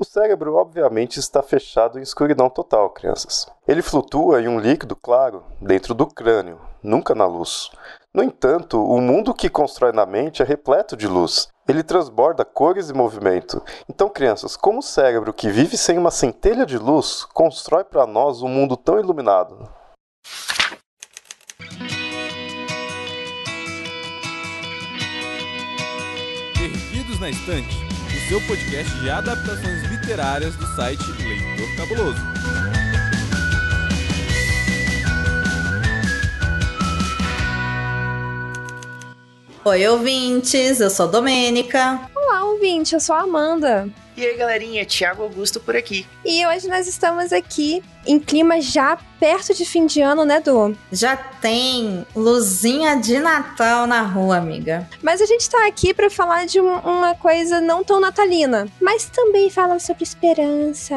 [0.00, 3.46] O cérebro, obviamente, está fechado em escuridão total, crianças.
[3.68, 7.70] Ele flutua em um líquido claro dentro do crânio, nunca na luz.
[8.14, 11.48] No entanto, o mundo que constrói na mente é repleto de luz.
[11.68, 13.62] Ele transborda cores e movimento.
[13.90, 18.40] Então, crianças, como o cérebro que vive sem uma centelha de luz constrói para nós
[18.40, 19.68] um mundo tão iluminado?
[26.58, 27.89] Perdidos na Estante
[28.30, 32.20] seu podcast de adaptações literárias do site Leitor Cabuloso.
[39.64, 42.08] Oi, ouvintes, eu sou a Domênica.
[42.14, 43.92] Olá, ouvinte, eu sou a Amanda.
[44.16, 46.06] E aí, galerinha, Thiago Augusto por aqui.
[46.24, 50.76] E hoje nós estamos aqui em clima já perto de fim de ano, né, Du?
[50.90, 54.88] Já tem luzinha de Natal na rua, amiga.
[55.02, 59.48] Mas a gente tá aqui para falar de uma coisa não tão natalina, mas também
[59.48, 60.96] fala sobre esperança.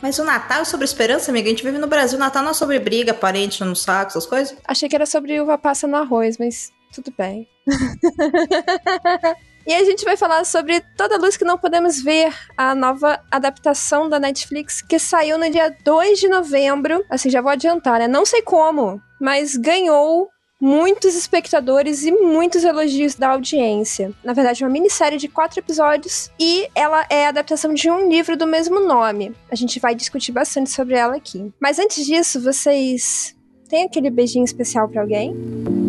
[0.00, 1.48] Mas o Natal é sobre esperança, amiga?
[1.48, 4.26] A gente vive no Brasil, o Natal não é sobre briga, parente no saco, essas
[4.26, 4.56] coisas?
[4.66, 7.46] Achei que era sobre uva passa no arroz, mas tudo bem.
[9.66, 14.08] E a gente vai falar sobre Toda Luz que Não Podemos Ver, a nova adaptação
[14.08, 17.02] da Netflix que saiu no dia 2 de novembro.
[17.08, 18.06] Assim, já vou adiantar, né?
[18.06, 20.28] Não sei como, mas ganhou
[20.60, 24.12] muitos espectadores e muitos elogios da audiência.
[24.22, 28.36] Na verdade, uma minissérie de quatro episódios e ela é a adaptação de um livro
[28.36, 29.34] do mesmo nome.
[29.50, 31.52] A gente vai discutir bastante sobre ela aqui.
[31.60, 33.34] Mas antes disso, vocês
[33.68, 35.83] têm aquele beijinho especial para alguém?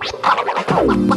[0.00, 1.07] Ha ha ha ha ha!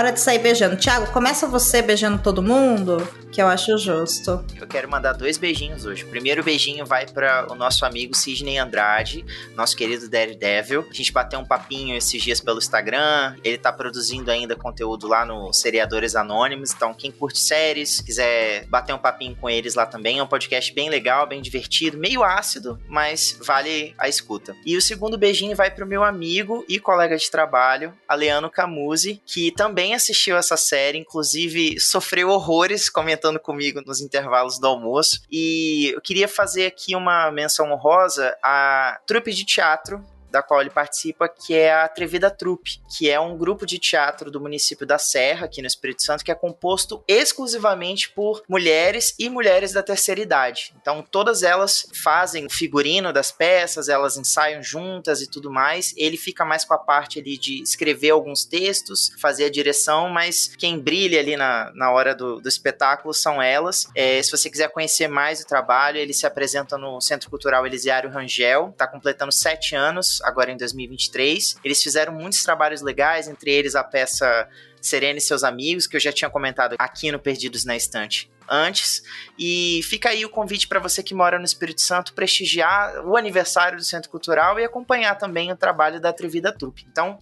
[0.00, 0.76] Hora de sair beijando.
[0.76, 4.44] Tiago, começa você beijando todo mundo que eu acho justo.
[4.60, 6.04] Eu quero mandar dois beijinhos hoje.
[6.04, 10.86] O primeiro beijinho vai para o nosso amigo Sidney Andrade, nosso querido Daredevil.
[10.90, 13.36] A gente bateu um papinho esses dias pelo Instagram.
[13.44, 16.72] Ele tá produzindo ainda conteúdo lá no Seriadores Anônimos.
[16.72, 20.72] Então, quem curte séries, quiser bater um papinho com eles lá também, é um podcast
[20.74, 24.56] bem legal, bem divertido, meio ácido, mas vale a escuta.
[24.66, 29.52] E o segundo beijinho vai pro meu amigo e colega de trabalho, Aleano Camuzzi, que
[29.52, 35.20] também assistiu essa série, inclusive sofreu horrores comentando comentando comigo nos intervalos do almoço.
[35.30, 40.70] E eu queria fazer aqui uma menção honrosa à trupe de teatro da qual ele
[40.70, 44.98] participa, que é a Atrevida Trupe, que é um grupo de teatro do município da
[44.98, 50.20] Serra, aqui no Espírito Santo, que é composto exclusivamente por mulheres e mulheres da terceira
[50.20, 50.74] idade.
[50.80, 55.94] Então, todas elas fazem o figurino das peças, elas ensaiam juntas e tudo mais.
[55.96, 60.54] Ele fica mais com a parte ali de escrever alguns textos, fazer a direção, mas
[60.56, 63.88] quem brilha ali na, na hora do, do espetáculo são elas.
[63.94, 68.10] É, se você quiser conhecer mais o trabalho, ele se apresenta no Centro Cultural Elisiário
[68.10, 71.56] Rangel, está completando sete anos agora em 2023.
[71.64, 74.48] Eles fizeram muitos trabalhos legais, entre eles a peça
[74.80, 79.02] Serena e seus amigos, que eu já tinha comentado aqui no Perdidos na Estante antes.
[79.38, 83.78] E fica aí o convite para você que mora no Espírito Santo prestigiar o aniversário
[83.78, 86.84] do Centro Cultural e acompanhar também o trabalho da Atrevida Trupe.
[86.90, 87.18] Então,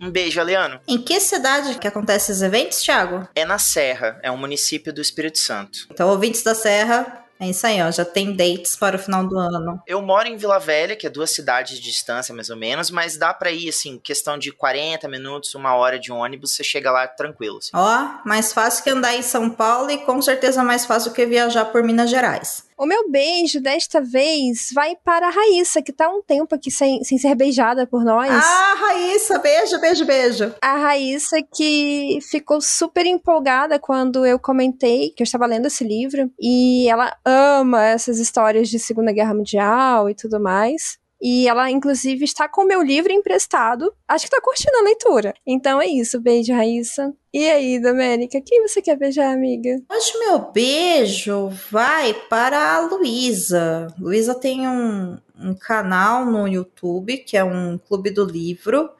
[0.00, 0.80] um beijo, Aliano.
[0.86, 3.26] Em que cidade que acontecem esses eventos, Thiago?
[3.34, 5.86] É na Serra, é um município do Espírito Santo.
[5.90, 7.90] Então, ouvintes da Serra, é isso aí, ó.
[7.90, 9.80] Já tem dates para o final do ano.
[9.86, 13.16] Eu moro em Vila Velha, que é duas cidades de distância, mais ou menos, mas
[13.16, 17.06] dá para ir, assim, questão de 40 minutos, uma hora de ônibus, você chega lá
[17.06, 17.58] tranquilo.
[17.58, 17.70] Assim.
[17.74, 21.66] Ó, mais fácil que andar em São Paulo e com certeza mais fácil que viajar
[21.66, 22.67] por Minas Gerais.
[22.78, 27.02] O meu beijo desta vez vai para a Raíssa, que tá um tempo aqui sem,
[27.02, 28.30] sem ser beijada por nós.
[28.30, 30.54] Ah, Raíssa, beijo, beijo, beijo.
[30.62, 36.30] A Raíssa que ficou super empolgada quando eu comentei que eu estava lendo esse livro.
[36.40, 40.98] E ela ama essas histórias de Segunda Guerra Mundial e tudo mais.
[41.20, 43.92] E ela, inclusive, está com o meu livro emprestado.
[44.06, 45.34] Acho que está curtindo a leitura.
[45.46, 46.20] Então é isso.
[46.20, 47.12] Beijo, Raíssa.
[47.32, 49.82] E aí, Domênica, quem você quer beijar, amiga?
[49.90, 53.88] Hoje meu beijo vai para a Luísa.
[53.98, 58.90] Luísa tem um, um canal no YouTube, que é um clube do livro.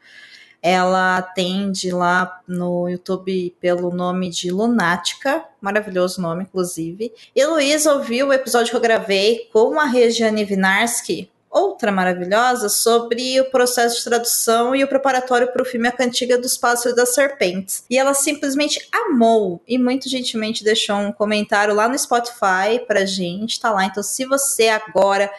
[0.61, 7.13] Ela atende lá no YouTube pelo nome de Lunática, maravilhoso nome, inclusive.
[7.33, 13.39] E Luísa ouviu o episódio que eu gravei com a Regiane Vinarski, outra maravilhosa sobre
[13.41, 16.95] o processo de tradução e o preparatório para o filme A Cantiga dos Pássaros e
[16.95, 17.83] das Serpentes.
[17.89, 23.59] E ela simplesmente amou e muito gentilmente deixou um comentário lá no Spotify pra gente,
[23.59, 23.85] tá lá.
[23.85, 25.31] Então, se você agora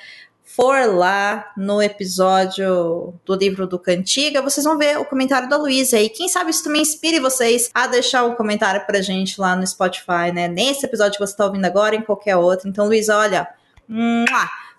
[0.45, 5.97] for lá no episódio do livro do Cantiga, vocês vão ver o comentário da Luísa
[5.97, 6.09] aí.
[6.09, 10.33] Quem sabe isso também inspire vocês a deixar um comentário pra gente lá no Spotify,
[10.35, 10.49] né?
[10.49, 12.69] Nesse episódio que você tá ouvindo agora, em qualquer outro.
[12.69, 13.49] Então, Luísa, olha,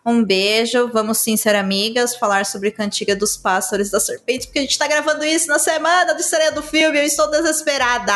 [0.06, 0.90] Um beijo.
[0.90, 4.88] Vamos sim ser amigas, falar sobre Cantiga dos Pássaros da Serpente, porque a gente tá
[4.88, 6.98] gravando isso na semana do estreia do filme.
[6.98, 8.14] Eu estou desesperada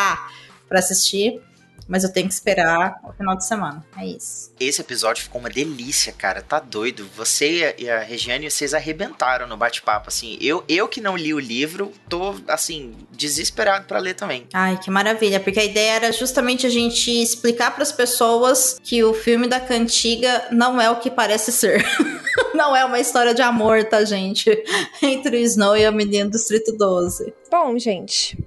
[0.67, 1.41] para assistir
[1.87, 3.85] mas eu tenho que esperar o final de semana.
[3.97, 4.51] É isso.
[4.59, 6.41] Esse episódio ficou uma delícia, cara.
[6.41, 7.07] Tá doido.
[7.15, 10.37] Você e a Regiane, vocês arrebentaram no bate-papo, assim.
[10.41, 14.47] Eu, eu que não li o livro, tô, assim, desesperado para ler também.
[14.53, 15.39] Ai, que maravilha.
[15.39, 19.59] Porque a ideia era justamente a gente explicar para as pessoas que o filme da
[19.59, 21.85] Cantiga não é o que parece ser.
[22.55, 24.49] não é uma história de amor, tá, gente?
[25.01, 27.33] Entre o Snow e a menina do Distrito 12.
[27.51, 28.37] Bom, gente.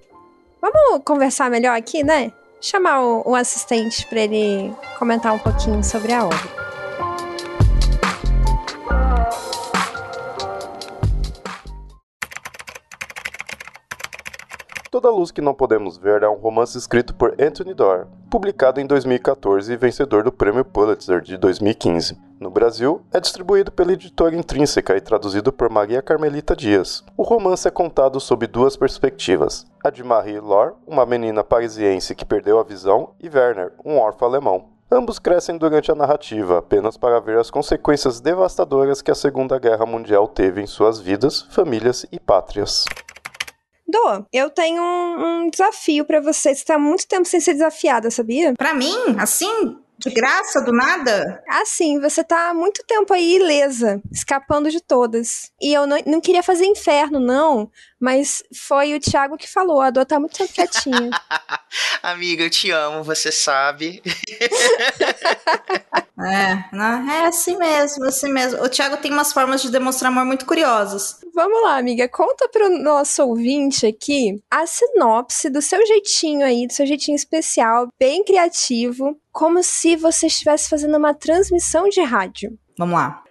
[0.60, 2.32] Vamos conversar melhor aqui, né?
[2.60, 6.57] Chamar o, o assistente para ele comentar um pouquinho sobre a obra.
[15.00, 18.84] Toda Luz que Não Podemos Ver é um romance escrito por Anthony Doerr, publicado em
[18.84, 22.18] 2014 e vencedor do Prêmio Pulitzer de 2015.
[22.40, 27.04] No Brasil, é distribuído pela editora Intrínseca e traduzido por Maria Carmelita Dias.
[27.16, 32.24] O romance é contado sob duas perspectivas: a de Marie Laure, uma menina parisiense que
[32.24, 34.64] perdeu a visão, e Werner, um órfão alemão.
[34.90, 39.86] Ambos crescem durante a narrativa, apenas para ver as consequências devastadoras que a Segunda Guerra
[39.86, 42.84] Mundial teve em suas vidas, famílias e pátrias.
[43.88, 46.54] Dô, eu tenho um, um desafio para você.
[46.54, 48.52] Você tá muito tempo sem ser desafiada, sabia?
[48.54, 48.94] Para mim?
[49.18, 49.78] Assim?
[49.98, 51.42] De graça, do nada?
[51.48, 55.50] Assim, você tá há muito tempo aí ilesa, escapando de todas.
[55.60, 57.68] E eu não, não queria fazer inferno, não,
[58.00, 61.10] mas foi o Thiago que falou, a dor tá muito quietinha.
[62.00, 64.00] Amiga, eu te amo, você sabe.
[66.20, 68.62] é, não, é assim mesmo, assim mesmo.
[68.62, 71.18] O Thiago tem umas formas de demonstrar amor muito curiosas.
[71.34, 76.72] Vamos lá, amiga, conta pro nosso ouvinte aqui a sinopse do seu jeitinho aí, do
[76.72, 82.58] seu jeitinho especial, bem criativo, como se você estivesse fazendo uma transmissão de rádio.
[82.76, 83.22] Vamos lá.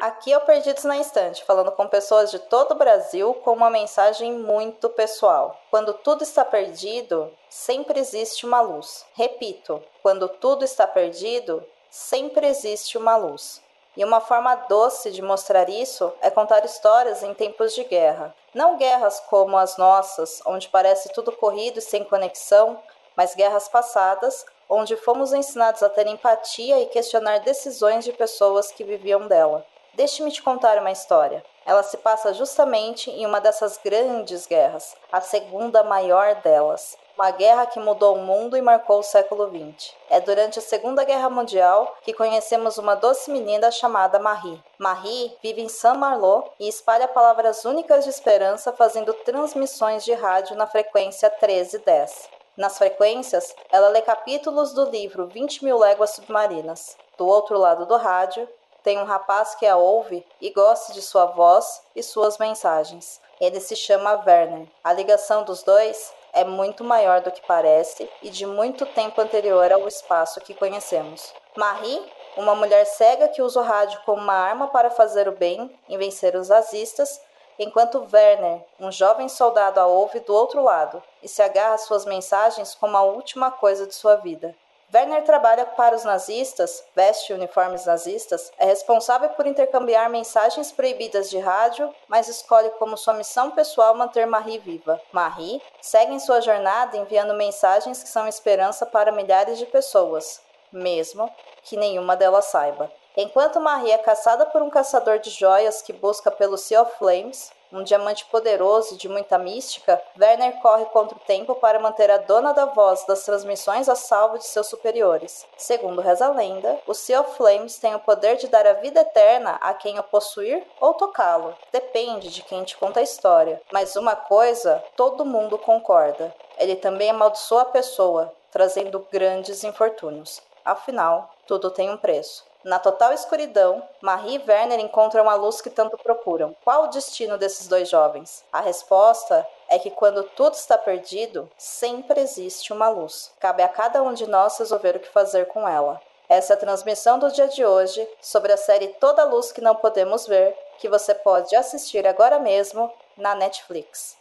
[0.00, 3.70] Aqui é o Perdidos na Instante, falando com pessoas de todo o Brasil com uma
[3.70, 5.56] mensagem muito pessoal.
[5.70, 9.06] Quando tudo está perdido, sempre existe uma luz.
[9.14, 13.62] Repito, quando tudo está perdido, sempre existe uma luz.
[13.96, 18.34] E uma forma doce de mostrar isso é contar histórias em tempos de guerra.
[18.52, 22.80] Não guerras como as nossas, onde parece tudo corrido e sem conexão,
[23.18, 28.84] mas guerras passadas, onde fomos ensinados a ter empatia e questionar decisões de pessoas que
[28.84, 29.66] viviam dela.
[29.94, 31.44] Deixe-me te contar uma história.
[31.66, 36.96] Ela se passa justamente em uma dessas grandes guerras, a segunda maior delas.
[37.16, 39.92] Uma guerra que mudou o mundo e marcou o século XX.
[40.08, 44.62] É durante a Segunda Guerra Mundial que conhecemos uma doce menina chamada Marie.
[44.78, 50.68] Marie vive em Saint-Malo e espalha palavras únicas de esperança fazendo transmissões de rádio na
[50.68, 52.37] frequência 1310.
[52.58, 56.96] Nas frequências, ela lê capítulos do livro 20 mil léguas submarinas.
[57.16, 58.48] Do outro lado do rádio,
[58.82, 63.20] tem um rapaz que a ouve e gosta de sua voz e suas mensagens.
[63.40, 64.66] Ele se chama Werner.
[64.82, 69.70] A ligação dos dois é muito maior do que parece e de muito tempo anterior
[69.70, 71.32] ao espaço que conhecemos.
[71.56, 72.02] Marie,
[72.36, 75.96] uma mulher cega que usa o rádio como uma arma para fazer o bem e
[75.96, 77.20] vencer os nazistas,
[77.58, 82.04] enquanto Werner, um jovem soldado, a ouve do outro lado e se agarra às suas
[82.04, 84.54] mensagens como a última coisa de sua vida.
[84.92, 91.38] Werner trabalha para os nazistas, veste uniformes nazistas, é responsável por intercambiar mensagens proibidas de
[91.38, 94.98] rádio, mas escolhe como sua missão pessoal manter Marie viva.
[95.12, 100.40] Marie segue em sua jornada enviando mensagens que são esperança para milhares de pessoas,
[100.72, 101.30] mesmo
[101.62, 102.90] que nenhuma delas saiba.
[103.20, 107.50] Enquanto Marie é caçada por um caçador de joias que busca pelo Sea of Flames,
[107.72, 112.18] um diamante poderoso e de muita mística, Werner corre contra o tempo para manter a
[112.18, 115.44] dona da voz das transmissões a salvo de seus superiores.
[115.56, 119.00] Segundo reza a lenda, o Sea of Flames tem o poder de dar a vida
[119.00, 121.56] eterna a quem o possuir ou tocá-lo.
[121.72, 123.60] Depende de quem te conta a história.
[123.72, 126.32] Mas uma coisa, todo mundo concorda.
[126.56, 130.40] Ele também amaldiçoa a pessoa, trazendo grandes infortúnios.
[130.64, 132.46] Afinal, tudo tem um preço.
[132.64, 136.56] Na total escuridão, Marie e Werner encontram a luz que tanto procuram.
[136.64, 138.44] Qual o destino desses dois jovens?
[138.52, 143.32] A resposta é que quando tudo está perdido, sempre existe uma luz.
[143.38, 146.00] Cabe a cada um de nós resolver o que fazer com ela.
[146.28, 149.76] Essa é a transmissão do dia de hoje sobre a série Toda Luz que Não
[149.76, 154.16] Podemos Ver, que você pode assistir agora mesmo na Netflix.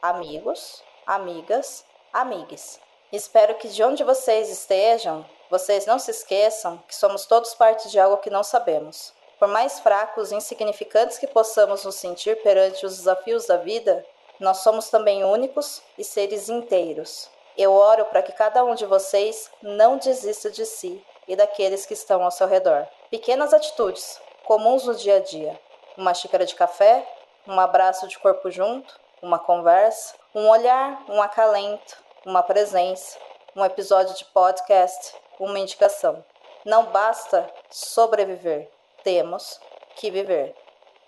[0.00, 2.80] Amigos, amigas, amigues.
[3.12, 7.98] Espero que de onde vocês estejam, vocês não se esqueçam que somos todos parte de
[7.98, 9.12] algo que não sabemos.
[9.36, 14.06] Por mais fracos e insignificantes que possamos nos sentir perante os desafios da vida,
[14.38, 17.28] nós somos também únicos e seres inteiros.
[17.58, 21.94] Eu oro para que cada um de vocês não desista de si e daqueles que
[21.94, 22.86] estão ao seu redor.
[23.10, 25.58] Pequenas atitudes, comuns no dia a dia.
[25.96, 27.06] Uma xícara de café,
[27.46, 33.18] um abraço de corpo junto, uma conversa, um olhar, um acalento, uma presença,
[33.56, 36.24] um episódio de podcast, uma indicação.
[36.64, 38.70] Não basta sobreviver,
[39.02, 39.58] temos
[39.96, 40.54] que viver.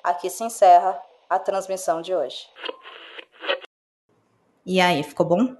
[0.03, 2.49] Aqui se encerra a transmissão de hoje.
[4.65, 5.57] E aí, ficou bom?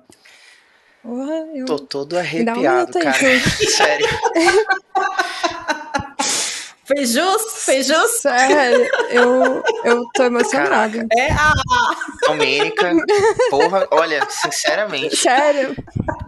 [1.03, 1.67] Porra, eu...
[1.67, 3.19] Tô todo arrepiado, cara.
[3.77, 4.09] Sério.
[6.85, 7.65] Fez jus?
[7.65, 8.11] Fez jus?
[8.21, 11.07] Sério, eu, eu tô emocionada.
[11.17, 11.53] É, ah,
[12.27, 12.93] Domênica,
[13.51, 15.75] porra, olha, sinceramente, Sério.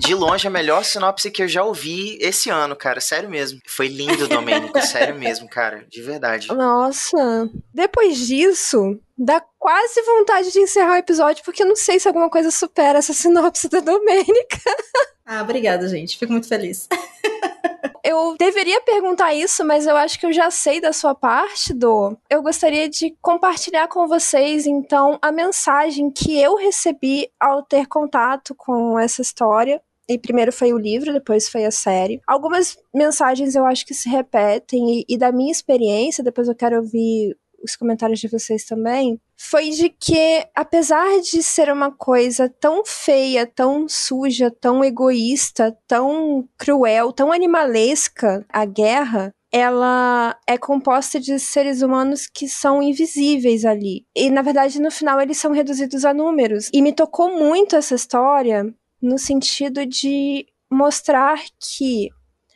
[0.05, 3.01] De longe a melhor sinopse que eu já ouvi esse ano, cara.
[3.01, 3.61] Sério mesmo.
[3.67, 4.79] Foi lindo, Domênico.
[4.85, 5.87] sério mesmo, cara.
[5.89, 6.49] De verdade.
[6.49, 7.49] Nossa.
[7.73, 12.29] Depois disso, dá quase vontade de encerrar o episódio, porque eu não sei se alguma
[12.29, 14.61] coisa supera essa sinopse da Domênica.
[15.25, 16.19] ah, obrigada, gente.
[16.19, 16.87] Fico muito feliz.
[18.07, 22.15] Eu deveria perguntar isso, mas eu acho que eu já sei da sua parte, do.
[22.29, 28.55] Eu gostaria de compartilhar com vocês, então, a mensagem que eu recebi ao ter contato
[28.55, 29.81] com essa história.
[30.09, 32.21] E primeiro foi o livro, depois foi a série.
[32.27, 36.77] Algumas mensagens eu acho que se repetem, e, e da minha experiência, depois eu quero
[36.77, 42.85] ouvir os comentários de vocês também, foi de que, apesar de ser uma coisa tão
[42.85, 51.39] feia, tão suja, tão egoísta, tão cruel, tão animalesca, a guerra, ela é composta de
[51.39, 54.05] seres humanos que são invisíveis ali.
[54.15, 56.69] E, na verdade, no final, eles são reduzidos a números.
[56.73, 62.09] E me tocou muito essa história no sentido de mostrar que,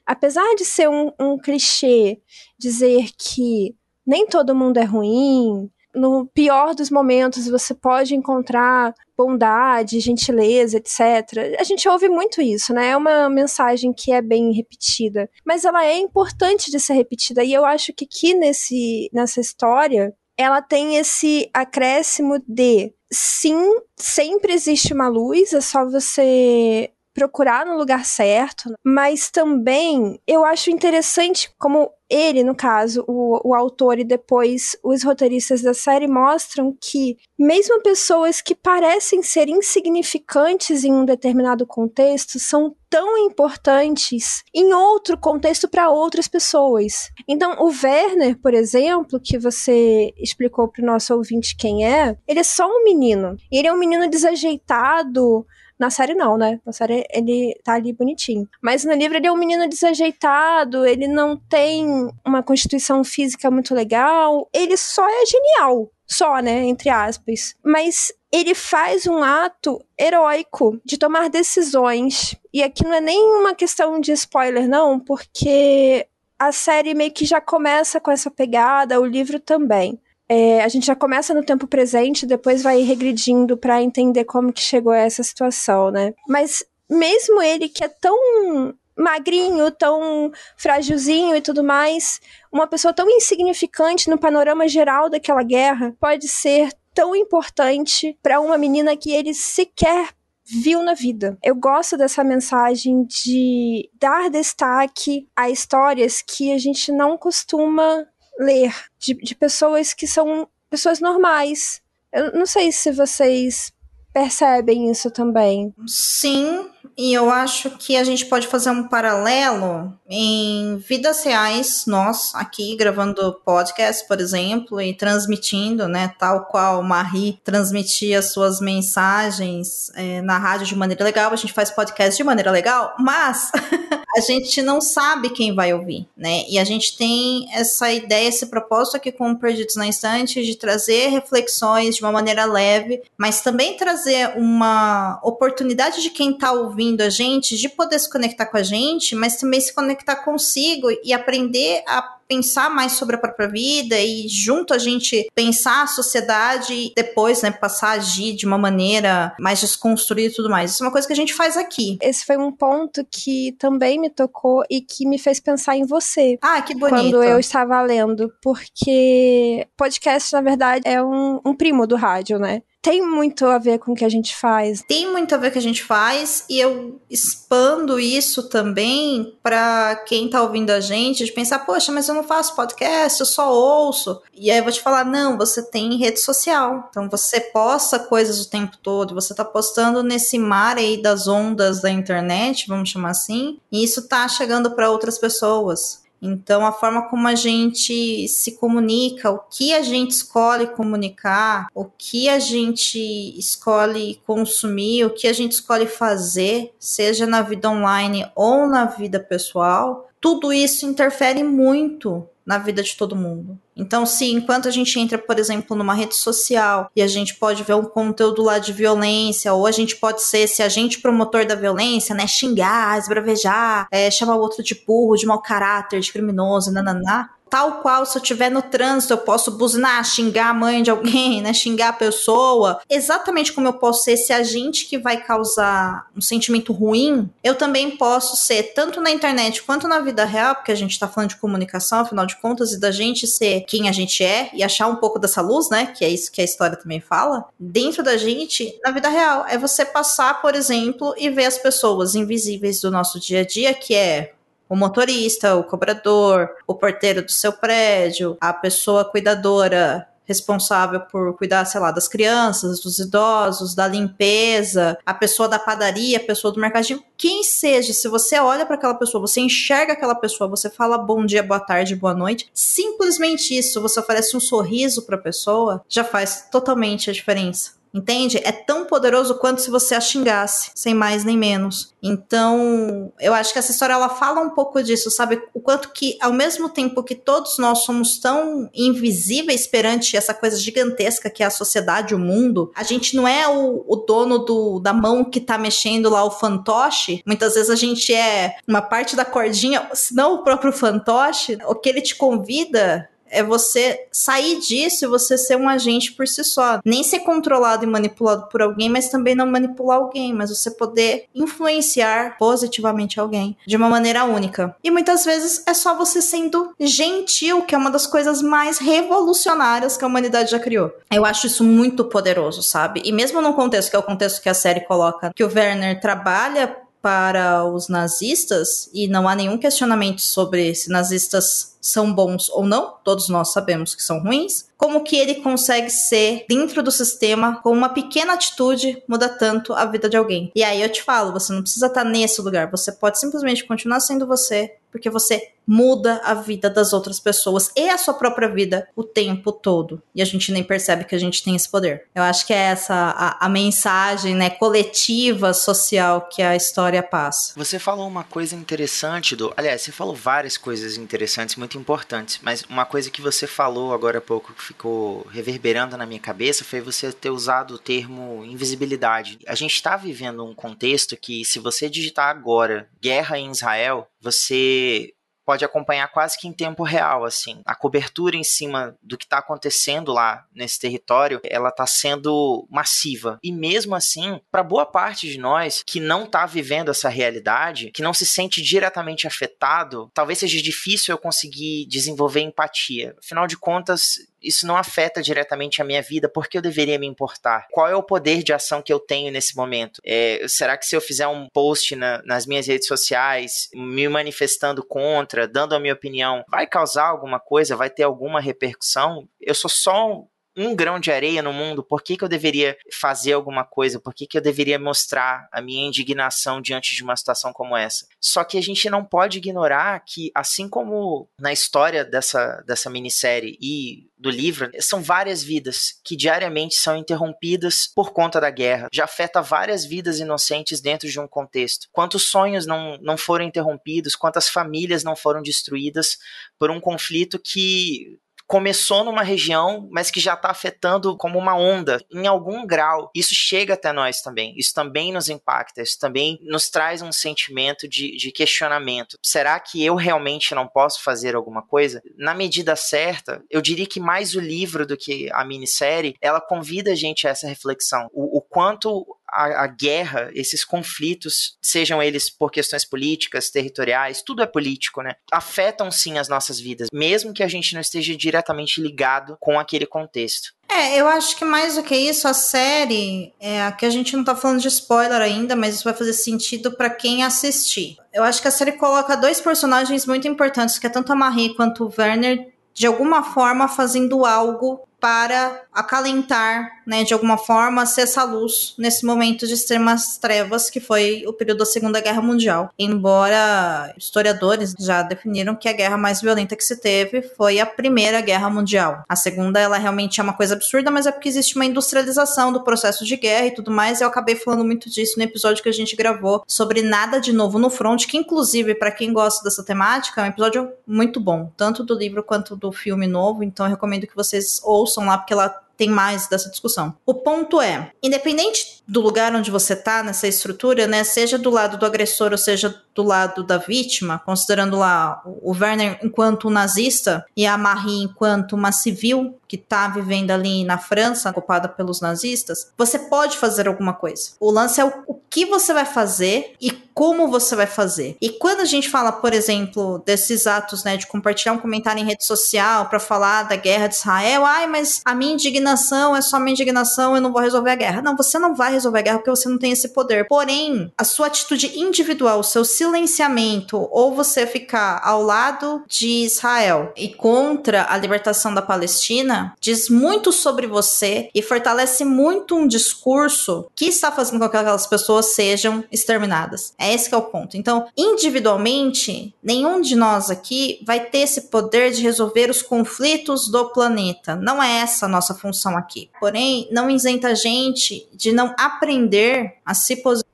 [0.07, 2.19] apesar de ser um, um clichê
[2.59, 3.76] dizer que
[4.07, 5.71] nem todo mundo é ruim.
[5.95, 11.59] No pior dos momentos, você pode encontrar bondade, gentileza, etc.
[11.59, 12.90] A gente ouve muito isso, né?
[12.90, 15.28] É uma mensagem que é bem repetida.
[15.45, 17.45] Mas ela é importante de ser repetida.
[17.45, 23.57] E eu acho que aqui nesse, nessa história, ela tem esse acréscimo de sim,
[23.97, 30.71] sempre existe uma luz, é só você procurar no lugar certo, mas também eu acho
[30.71, 36.75] interessante como ele, no caso, o, o autor e depois os roteiristas da série mostram
[36.81, 44.73] que, mesmo pessoas que parecem ser insignificantes em um determinado contexto, são tão importantes em
[44.73, 47.11] outro contexto para outras pessoas.
[47.29, 52.41] Então, o Werner, por exemplo, que você explicou para o nosso ouvinte quem é, ele
[52.41, 53.37] é só um menino.
[53.53, 55.45] Ele é um menino desajeitado,
[55.78, 56.61] na série não, né?
[56.64, 58.49] Na série ele tá ali bonitinho.
[58.62, 61.87] Mas no livro ele é um menino desajeitado, ele não tem
[62.25, 65.90] uma constituição física muito legal, ele só é genial.
[66.06, 66.64] Só, né?
[66.64, 67.54] Entre aspas.
[67.62, 72.35] Mas ele faz um ato heróico de tomar decisões.
[72.52, 76.06] E aqui não é nem uma questão de spoiler, não, porque
[76.38, 80.00] a série meio que já começa com essa pegada, o livro também.
[80.28, 84.61] É, a gente já começa no tempo presente, depois vai regredindo para entender como que
[84.61, 86.12] chegou a essa situação, né?
[86.28, 92.20] Mas mesmo ele que é tão magrinho, tão frágilzinho e tudo mais,
[92.52, 98.58] uma pessoa tão insignificante no panorama geral daquela guerra pode ser tão importante para uma
[98.58, 100.08] menina que ele sequer
[100.44, 101.38] viu na vida.
[101.42, 108.06] Eu gosto dessa mensagem de dar destaque a histórias que a gente não costuma
[108.38, 111.83] ler de, de pessoas que são pessoas normais.
[112.12, 113.73] Eu não sei se vocês
[114.12, 115.75] percebem isso também.
[115.87, 122.35] Sim, e eu acho que a gente pode fazer um paralelo em vidas reais, nós
[122.35, 130.23] aqui gravando podcast, por exemplo, e transmitindo, né, tal qual Marie transmitia suas mensagens é,
[130.23, 133.50] na rádio de maneira legal, a gente faz podcast de maneira legal, mas
[134.16, 136.45] a gente não sabe quem vai ouvir, né?
[136.49, 140.57] E a gente tem essa ideia, esse propósito aqui com o Perdidos na Instante de
[140.57, 146.77] trazer reflexões de uma maneira leve, mas também trazer uma oportunidade de quem está ouvindo
[147.02, 151.12] a gente de poder se conectar com a gente, mas também se conectar consigo e
[151.12, 156.75] aprender a pensar mais sobre a própria vida e junto a gente pensar a sociedade
[156.75, 160.73] e depois, né, passar a agir de uma maneira mais desconstruída e tudo mais.
[160.73, 161.99] Isso é uma coisa que a gente faz aqui.
[162.02, 166.38] Esse foi um ponto que também me tocou e que me fez pensar em você.
[166.42, 167.16] Ah, que bonito.
[167.16, 172.62] Quando eu estava lendo, porque podcast, na verdade, é um, um primo do rádio, né?
[172.88, 174.83] Tem muito a ver com o que a gente faz.
[174.88, 179.37] Tem muito a ver com o que a gente faz e eu expando isso também
[179.42, 183.26] para quem tá ouvindo a gente, de pensar, poxa, mas eu não faço podcast, eu
[183.26, 184.23] só ouço.
[184.35, 186.88] E aí eu vou te falar, não, você tem rede social.
[186.88, 191.83] Então você posta coisas o tempo todo, você tá postando nesse mar aí das ondas
[191.83, 196.08] da internet, vamos chamar assim, e isso tá chegando para outras pessoas.
[196.21, 201.85] Então, a forma como a gente se comunica, o que a gente escolhe comunicar, o
[201.85, 202.99] que a gente
[203.39, 209.21] escolhe consumir, o que a gente escolhe fazer, seja na vida online ou na vida
[209.21, 213.59] pessoal, tudo isso interfere muito na vida de todo mundo.
[213.76, 217.62] Então, se enquanto a gente entra, por exemplo, numa rede social e a gente pode
[217.62, 221.47] ver um conteúdo lá de violência, ou a gente pode ser, se a gente promotor
[221.47, 226.11] da violência, né, xingar, esbravejar, é, chamar o outro de burro, de mau caráter, de
[226.11, 230.83] criminoso, nananá, tal qual se eu estiver no trânsito, eu posso buzinar, xingar a mãe
[230.83, 231.52] de alguém, né?
[231.52, 232.81] Xingar a pessoa.
[232.88, 237.97] Exatamente como eu posso ser esse agente que vai causar um sentimento ruim, eu também
[237.97, 241.37] posso ser, tanto na internet quanto na vida real, porque a gente está falando de
[241.37, 244.97] comunicação, afinal de contas, e da gente ser quem a gente é e achar um
[244.97, 245.87] pouco dessa luz, né?
[245.87, 247.45] Que é isso que a história também fala.
[247.59, 252.14] Dentro da gente, na vida real, é você passar, por exemplo, e ver as pessoas
[252.14, 254.33] invisíveis do nosso dia a dia, que é
[254.69, 261.65] o motorista, o cobrador, o porteiro do seu prédio, a pessoa cuidadora responsável por cuidar,
[261.65, 266.61] sei lá, das crianças, dos idosos, da limpeza, a pessoa da padaria, a pessoa do
[266.61, 270.99] mercadinho, quem seja, se você olha para aquela pessoa, você enxerga aquela pessoa, você fala
[270.99, 275.83] bom dia, boa tarde, boa noite, simplesmente isso, você oferece um sorriso para a pessoa,
[275.89, 277.77] já faz totalmente a diferença.
[277.92, 278.40] Entende?
[278.45, 281.95] É tão poderoso quanto se você a xingasse, sem mais nem menos.
[282.02, 285.42] Então, eu acho que essa história ela fala um pouco disso, sabe?
[285.54, 290.57] O quanto que, ao mesmo tempo que todos nós somos tão invisíveis perante essa coisa
[290.57, 294.78] gigantesca que é a sociedade, o mundo, a gente não é o, o dono do,
[294.78, 297.23] da mão que tá mexendo lá o fantoche.
[297.26, 301.59] Muitas vezes a gente é uma parte da cordinha, se não o próprio fantoche.
[301.66, 306.26] O que ele te convida é você sair disso e você ser um agente por
[306.26, 306.80] si só.
[306.85, 311.26] Nem ser controlado e manipulado por alguém, mas também não manipular alguém, mas você poder
[311.35, 314.75] influenciar positivamente alguém de uma maneira única.
[314.82, 319.97] E muitas vezes é só você sendo gentil, que é uma das coisas mais revolucionárias
[319.97, 320.92] que a humanidade já criou.
[321.11, 323.02] Eu acho isso muito poderoso, sabe?
[323.04, 326.00] E mesmo num contexto que é o contexto que a série coloca, que o Werner
[326.00, 332.67] trabalha para os nazistas, e não há nenhum questionamento sobre se nazistas são bons ou
[332.67, 337.61] não, todos nós sabemos que são ruins, como que ele consegue ser dentro do sistema
[337.63, 340.52] com uma pequena atitude muda tanto a vida de alguém.
[340.54, 344.00] E aí eu te falo, você não precisa estar nesse lugar, você pode simplesmente continuar
[344.00, 348.89] sendo você, porque você muda a vida das outras pessoas e a sua própria vida
[348.97, 350.02] o tempo todo.
[350.15, 352.07] E a gente nem percebe que a gente tem esse poder.
[352.15, 357.52] Eu acho que é essa a, a mensagem, né, coletiva, social que a história passa.
[357.54, 362.65] Você falou uma coisa interessante, do, aliás, você falou várias coisas interessantes, muito importantes, mas
[362.69, 366.81] uma coisa que você falou agora há pouco que ficou reverberando na minha cabeça foi
[366.81, 369.39] você ter usado o termo invisibilidade.
[369.47, 375.13] A gente está vivendo um contexto que, se você digitar agora guerra em Israel, você
[375.49, 377.63] pode acompanhar quase que em tempo real, assim.
[377.65, 383.39] A cobertura em cima do que está acontecendo lá nesse território, ela está sendo massiva.
[383.43, 388.02] E mesmo assim, para boa parte de nós que não está vivendo essa realidade, que
[388.02, 393.17] não se sente diretamente afetado, talvez seja difícil eu conseguir desenvolver empatia.
[393.19, 397.06] Afinal de contas, isso não afeta diretamente a minha vida, por que eu deveria me
[397.06, 397.67] importar?
[397.71, 400.00] Qual é o poder de ação que eu tenho nesse momento?
[400.04, 404.84] É, será que se eu fizer um post na, nas minhas redes sociais, me manifestando
[404.84, 407.76] contra, dando a minha opinião, vai causar alguma coisa?
[407.76, 409.28] Vai ter alguma repercussão?
[409.41, 410.25] Eu sou só
[410.58, 414.00] um grão de areia no mundo, por que, que eu deveria fazer alguma coisa?
[414.00, 418.06] Por que, que eu deveria mostrar a minha indignação diante de uma situação como essa?
[418.21, 423.56] Só que a gente não pode ignorar que, assim como na história dessa, dessa minissérie
[423.60, 428.88] e do livro, são várias vidas que diariamente são interrompidas por conta da guerra.
[428.92, 431.86] Já afeta várias vidas inocentes dentro de um contexto.
[431.92, 436.18] Quantos sonhos não, não foram interrompidos, quantas famílias não foram destruídas
[436.58, 438.18] por um conflito que
[438.49, 443.11] começou numa região, mas que já está afetando como uma onda em algum grau.
[443.15, 444.54] Isso chega até nós também.
[444.56, 445.82] Isso também nos impacta.
[445.82, 449.19] Isso também nos traz um sentimento de, de questionamento.
[449.23, 452.02] Será que eu realmente não posso fazer alguma coisa?
[452.17, 456.93] Na medida certa, eu diria que mais o livro do que a minissérie, ela convida
[456.93, 458.08] a gente a essa reflexão.
[458.15, 464.43] O, o quanto a, a, guerra, esses conflitos, sejam eles por questões políticas, territoriais, tudo
[464.43, 465.14] é político, né?
[465.32, 469.86] Afetam sim as nossas vidas, mesmo que a gente não esteja diretamente ligado com aquele
[469.86, 470.52] contexto.
[470.71, 474.23] É, eu acho que mais do que isso, a série, é, aqui a gente não
[474.23, 477.97] tá falando de spoiler ainda, mas isso vai fazer sentido para quem assistir.
[478.12, 481.54] Eu acho que a série coloca dois personagens muito importantes, que é tanto a Marie
[481.54, 488.02] quanto o Werner, de alguma forma fazendo algo para acalentar, né, de alguma forma, ser
[488.02, 492.73] essa luz nesse momento de extremas trevas que foi o período da Segunda Guerra Mundial.
[492.78, 498.21] Embora historiadores já definiram que a guerra mais violenta que se teve foi a Primeira
[498.21, 499.04] Guerra Mundial.
[499.08, 502.65] A Segunda, ela realmente é uma coisa absurda, mas é porque existe uma industrialização do
[502.65, 504.00] processo de guerra e tudo mais.
[504.00, 507.58] Eu acabei falando muito disso no episódio que a gente gravou sobre Nada de Novo
[507.58, 511.84] no Front, que inclusive, para quem gosta dessa temática, é um episódio muito bom, tanto
[511.84, 515.33] do livro quanto do filme novo, então eu recomendo que vocês ouçam ouçam lá, porque
[515.33, 516.97] ela tem mais dessa discussão.
[517.07, 521.79] O ponto é, independente do lugar onde você tá nessa estrutura, né, seja do lado
[521.79, 527.47] do agressor ou seja do lado da vítima, considerando lá o Werner enquanto nazista e
[527.47, 532.99] a Marie enquanto uma civil que tá vivendo ali na França, ocupada pelos nazistas, você
[532.99, 534.32] pode fazer alguma coisa.
[534.39, 538.17] O lance é o, o que você vai fazer e como você vai fazer.
[538.21, 542.04] E quando a gente fala, por exemplo, desses atos, né, de compartilhar um comentário em
[542.04, 546.41] rede social para falar da guerra de Israel, ai, mas a minha indignação é só
[546.41, 548.02] minha indignação, eu não vou resolver a guerra.
[548.02, 550.26] Não, você não vai resolver a guerra porque você não tem esse poder.
[550.26, 556.93] Porém, a sua atitude individual, o seu silenciamento ou você ficar ao lado de Israel
[556.97, 563.67] e contra a libertação da Palestina diz muito sobre você e fortalece muito um discurso
[563.75, 566.73] que está fazendo com que aquelas pessoas sejam exterminadas.
[566.79, 567.57] É esse que é o ponto.
[567.57, 573.71] Então, individualmente, nenhum de nós aqui vai ter esse poder de resolver os conflitos do
[573.71, 574.35] planeta.
[574.37, 576.11] Não é essa a nossa função aqui.
[576.19, 580.27] Porém, não isenta a gente de não aprender a se posicionar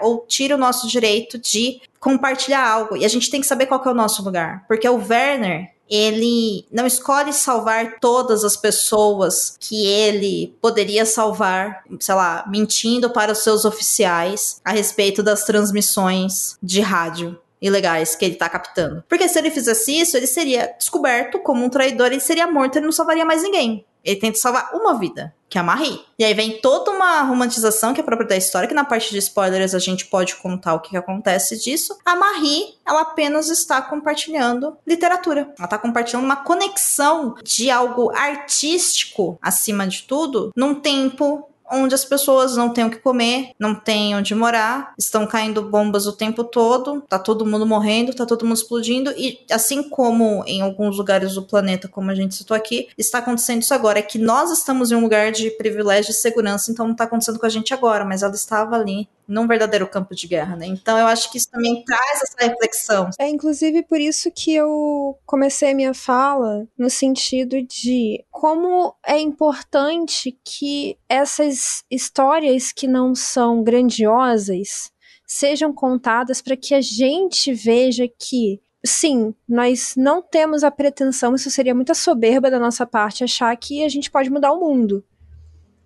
[0.00, 2.96] ou tira o nosso direito de compartilhar algo.
[2.96, 4.64] E a gente tem que saber qual que é o nosso lugar.
[4.68, 12.14] Porque o Werner, ele não escolhe salvar todas as pessoas que ele poderia salvar, sei
[12.14, 18.34] lá, mentindo para os seus oficiais a respeito das transmissões de rádio ilegais que ele
[18.34, 19.02] tá captando.
[19.08, 22.84] Porque se ele fizesse isso, ele seria descoberto como um traidor, ele seria morto, ele
[22.84, 23.86] não salvaria mais ninguém.
[24.04, 26.00] Ele tenta salvar uma vida, que é a Marie.
[26.18, 29.18] E aí vem toda uma romantização que é própria da história, que na parte de
[29.18, 31.96] spoilers a gente pode contar o que, que acontece disso.
[32.04, 35.52] A Marie, ela apenas está compartilhando literatura.
[35.56, 42.04] Ela está compartilhando uma conexão de algo artístico, acima de tudo, num tempo onde as
[42.04, 46.44] pessoas não têm o que comer, não têm onde morar, estão caindo bombas o tempo
[46.44, 51.34] todo, tá todo mundo morrendo, tá todo mundo explodindo e assim como em alguns lugares
[51.34, 54.90] do planeta, como a gente citou aqui, está acontecendo isso agora, é que nós estamos
[54.90, 58.04] em um lugar de privilégio e segurança, então não tá acontecendo com a gente agora,
[58.04, 60.66] mas ela estava ali num verdadeiro campo de guerra, né?
[60.66, 63.10] Então eu acho que isso também traz essa reflexão.
[63.18, 69.18] É inclusive por isso que eu comecei a minha fala no sentido de como é
[69.18, 71.53] importante que essas
[71.90, 74.92] histórias que não são grandiosas
[75.26, 81.50] sejam contadas para que a gente veja que sim, nós não temos a pretensão, isso
[81.50, 85.02] seria muita soberba da nossa parte achar que a gente pode mudar o mundo.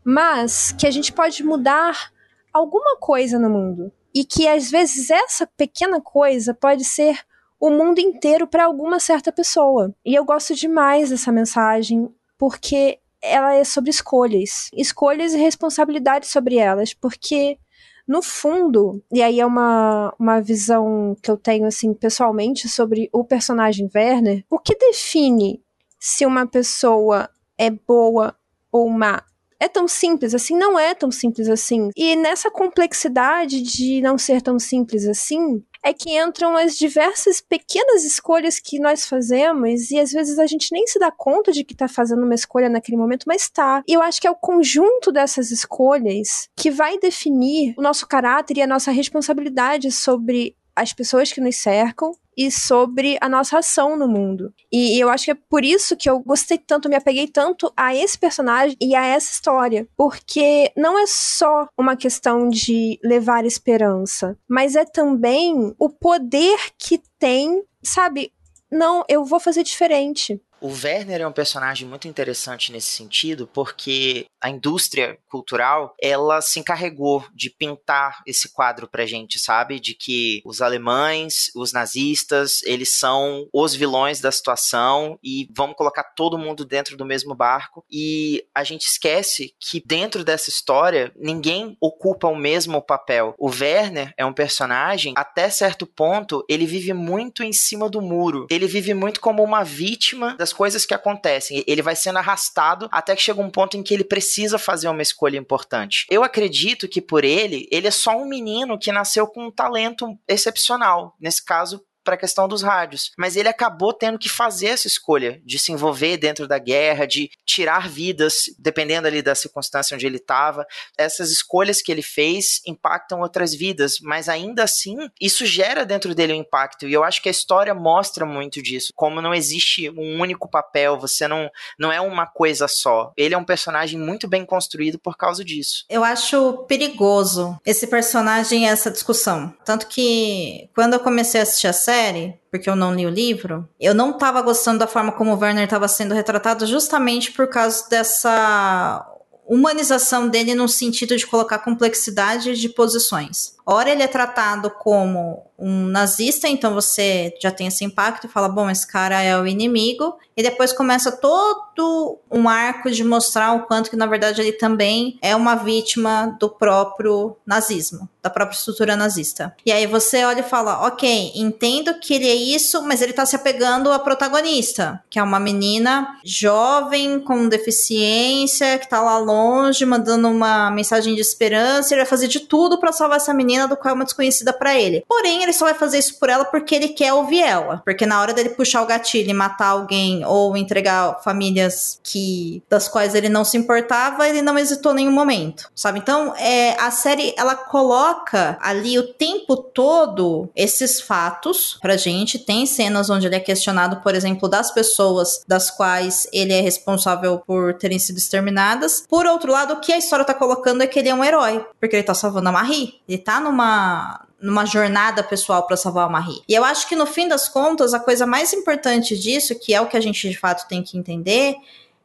[0.05, 2.11] Mas que a gente pode mudar
[2.53, 3.93] alguma coisa no mundo.
[4.13, 7.21] E que às vezes essa pequena coisa pode ser
[7.61, 9.95] o mundo inteiro para alguma certa pessoa.
[10.05, 16.57] E eu gosto demais dessa mensagem porque ela é sobre escolhas, escolhas e responsabilidades sobre
[16.57, 17.59] elas, porque
[18.07, 23.25] no fundo, e aí é uma, uma visão que eu tenho assim pessoalmente sobre o
[23.25, 25.63] personagem Werner, o que define
[25.99, 27.29] se uma pessoa
[27.59, 28.35] é boa
[28.73, 29.25] ou má
[29.61, 30.57] é tão simples assim?
[30.57, 31.91] Não é tão simples assim.
[31.97, 38.05] E nessa complexidade de não ser tão simples assim, é que entram as diversas pequenas
[38.05, 41.73] escolhas que nós fazemos e às vezes a gente nem se dá conta de que
[41.73, 43.83] está fazendo uma escolha naquele momento, mas está.
[43.87, 48.59] E eu acho que é o conjunto dessas escolhas que vai definir o nosso caráter
[48.59, 53.97] e a nossa responsabilidade sobre as pessoas que nos cercam e sobre a nossa ação
[53.97, 54.55] no mundo.
[54.73, 57.93] E, eu acho que é por isso que eu gostei tanto, me apeguei tanto a
[57.93, 59.89] esse personagem e a essa história.
[59.97, 67.03] Porque não é só uma questão de levar esperança, mas é também o poder que
[67.19, 68.33] tem, sabe?
[68.71, 70.41] Não, eu vou fazer diferente.
[70.61, 76.59] O Werner é um personagem muito interessante nesse sentido, porque a indústria cultural, ela se
[76.59, 79.81] encarregou de pintar esse quadro pra gente, sabe?
[79.81, 86.03] De que os alemães, os nazistas, eles são os vilões da situação e vamos colocar
[86.03, 87.85] todo mundo dentro do mesmo barco.
[87.91, 93.35] E a gente esquece que dentro dessa história, ninguém ocupa o mesmo papel.
[93.39, 98.47] O Werner é um personagem, até certo ponto, ele vive muito em cima do muro.
[98.51, 101.63] Ele vive muito como uma vítima da das coisas que acontecem.
[101.67, 105.03] Ele vai sendo arrastado até que chega um ponto em que ele precisa fazer uma
[105.03, 106.07] escolha importante.
[106.11, 110.19] Eu acredito que por ele, ele é só um menino que nasceu com um talento
[110.27, 111.15] excepcional.
[111.21, 113.13] Nesse caso, para a questão dos rádios.
[113.19, 117.31] Mas ele acabou tendo que fazer essa escolha de se envolver dentro da guerra, de
[117.45, 120.67] tirar vidas, dependendo ali da circunstância onde ele estava.
[120.97, 126.33] Essas escolhas que ele fez impactam outras vidas, mas ainda assim, isso gera dentro dele
[126.33, 126.89] um impacto.
[126.89, 128.91] E eu acho que a história mostra muito disso.
[128.97, 133.13] Como não existe um único papel, você não, não é uma coisa só.
[133.19, 135.85] Ele é um personagem muito bem construído por causa disso.
[135.91, 139.55] Eu acho perigoso esse personagem e essa discussão.
[139.63, 143.11] Tanto que quando eu comecei a assistir a série, série, porque eu não li o
[143.11, 147.49] livro, eu não estava gostando da forma como o Werner estava sendo retratado justamente por
[147.49, 149.05] causa dessa
[149.49, 153.57] humanização dele no sentido de colocar complexidade de posições.
[153.71, 158.49] Ora ele é tratado como um nazista, então você já tem esse impacto e fala,
[158.49, 160.17] bom, esse cara é o inimigo.
[160.37, 165.19] E depois começa todo um arco de mostrar o quanto que, na verdade, ele também
[165.21, 169.53] é uma vítima do próprio nazismo, da própria estrutura nazista.
[169.67, 173.27] E aí você olha e fala, ok, entendo que ele é isso, mas ele tá
[173.27, 179.85] se apegando à protagonista, que é uma menina jovem, com deficiência, que tá lá longe,
[179.85, 183.77] mandando uma mensagem de esperança, ele vai fazer de tudo para salvar essa menina do
[183.77, 185.05] qual é uma desconhecida para ele.
[185.09, 187.83] Porém, ele só vai fazer isso por ela porque ele quer ouvir ela.
[187.85, 192.89] Porque na hora dele puxar o gatilho e matar alguém ou entregar famílias que das
[192.89, 195.99] quais ele não se importava, ele não hesitou nenhum momento, sabe?
[195.99, 202.39] Então, é, a série ela coloca ali o tempo todo esses fatos pra gente.
[202.39, 207.43] Tem cenas onde ele é questionado, por exemplo, das pessoas das quais ele é responsável
[207.47, 209.05] por terem sido exterminadas.
[209.09, 211.65] Por outro lado, o que a história tá colocando é que ele é um herói,
[211.81, 213.01] porque ele tá salvando a Marie.
[213.09, 216.43] Ele tá numa numa jornada pessoal para salvar a Marie.
[216.49, 219.81] E eu acho que no fim das contas, a coisa mais importante disso, que é
[219.81, 221.57] o que a gente de fato tem que entender,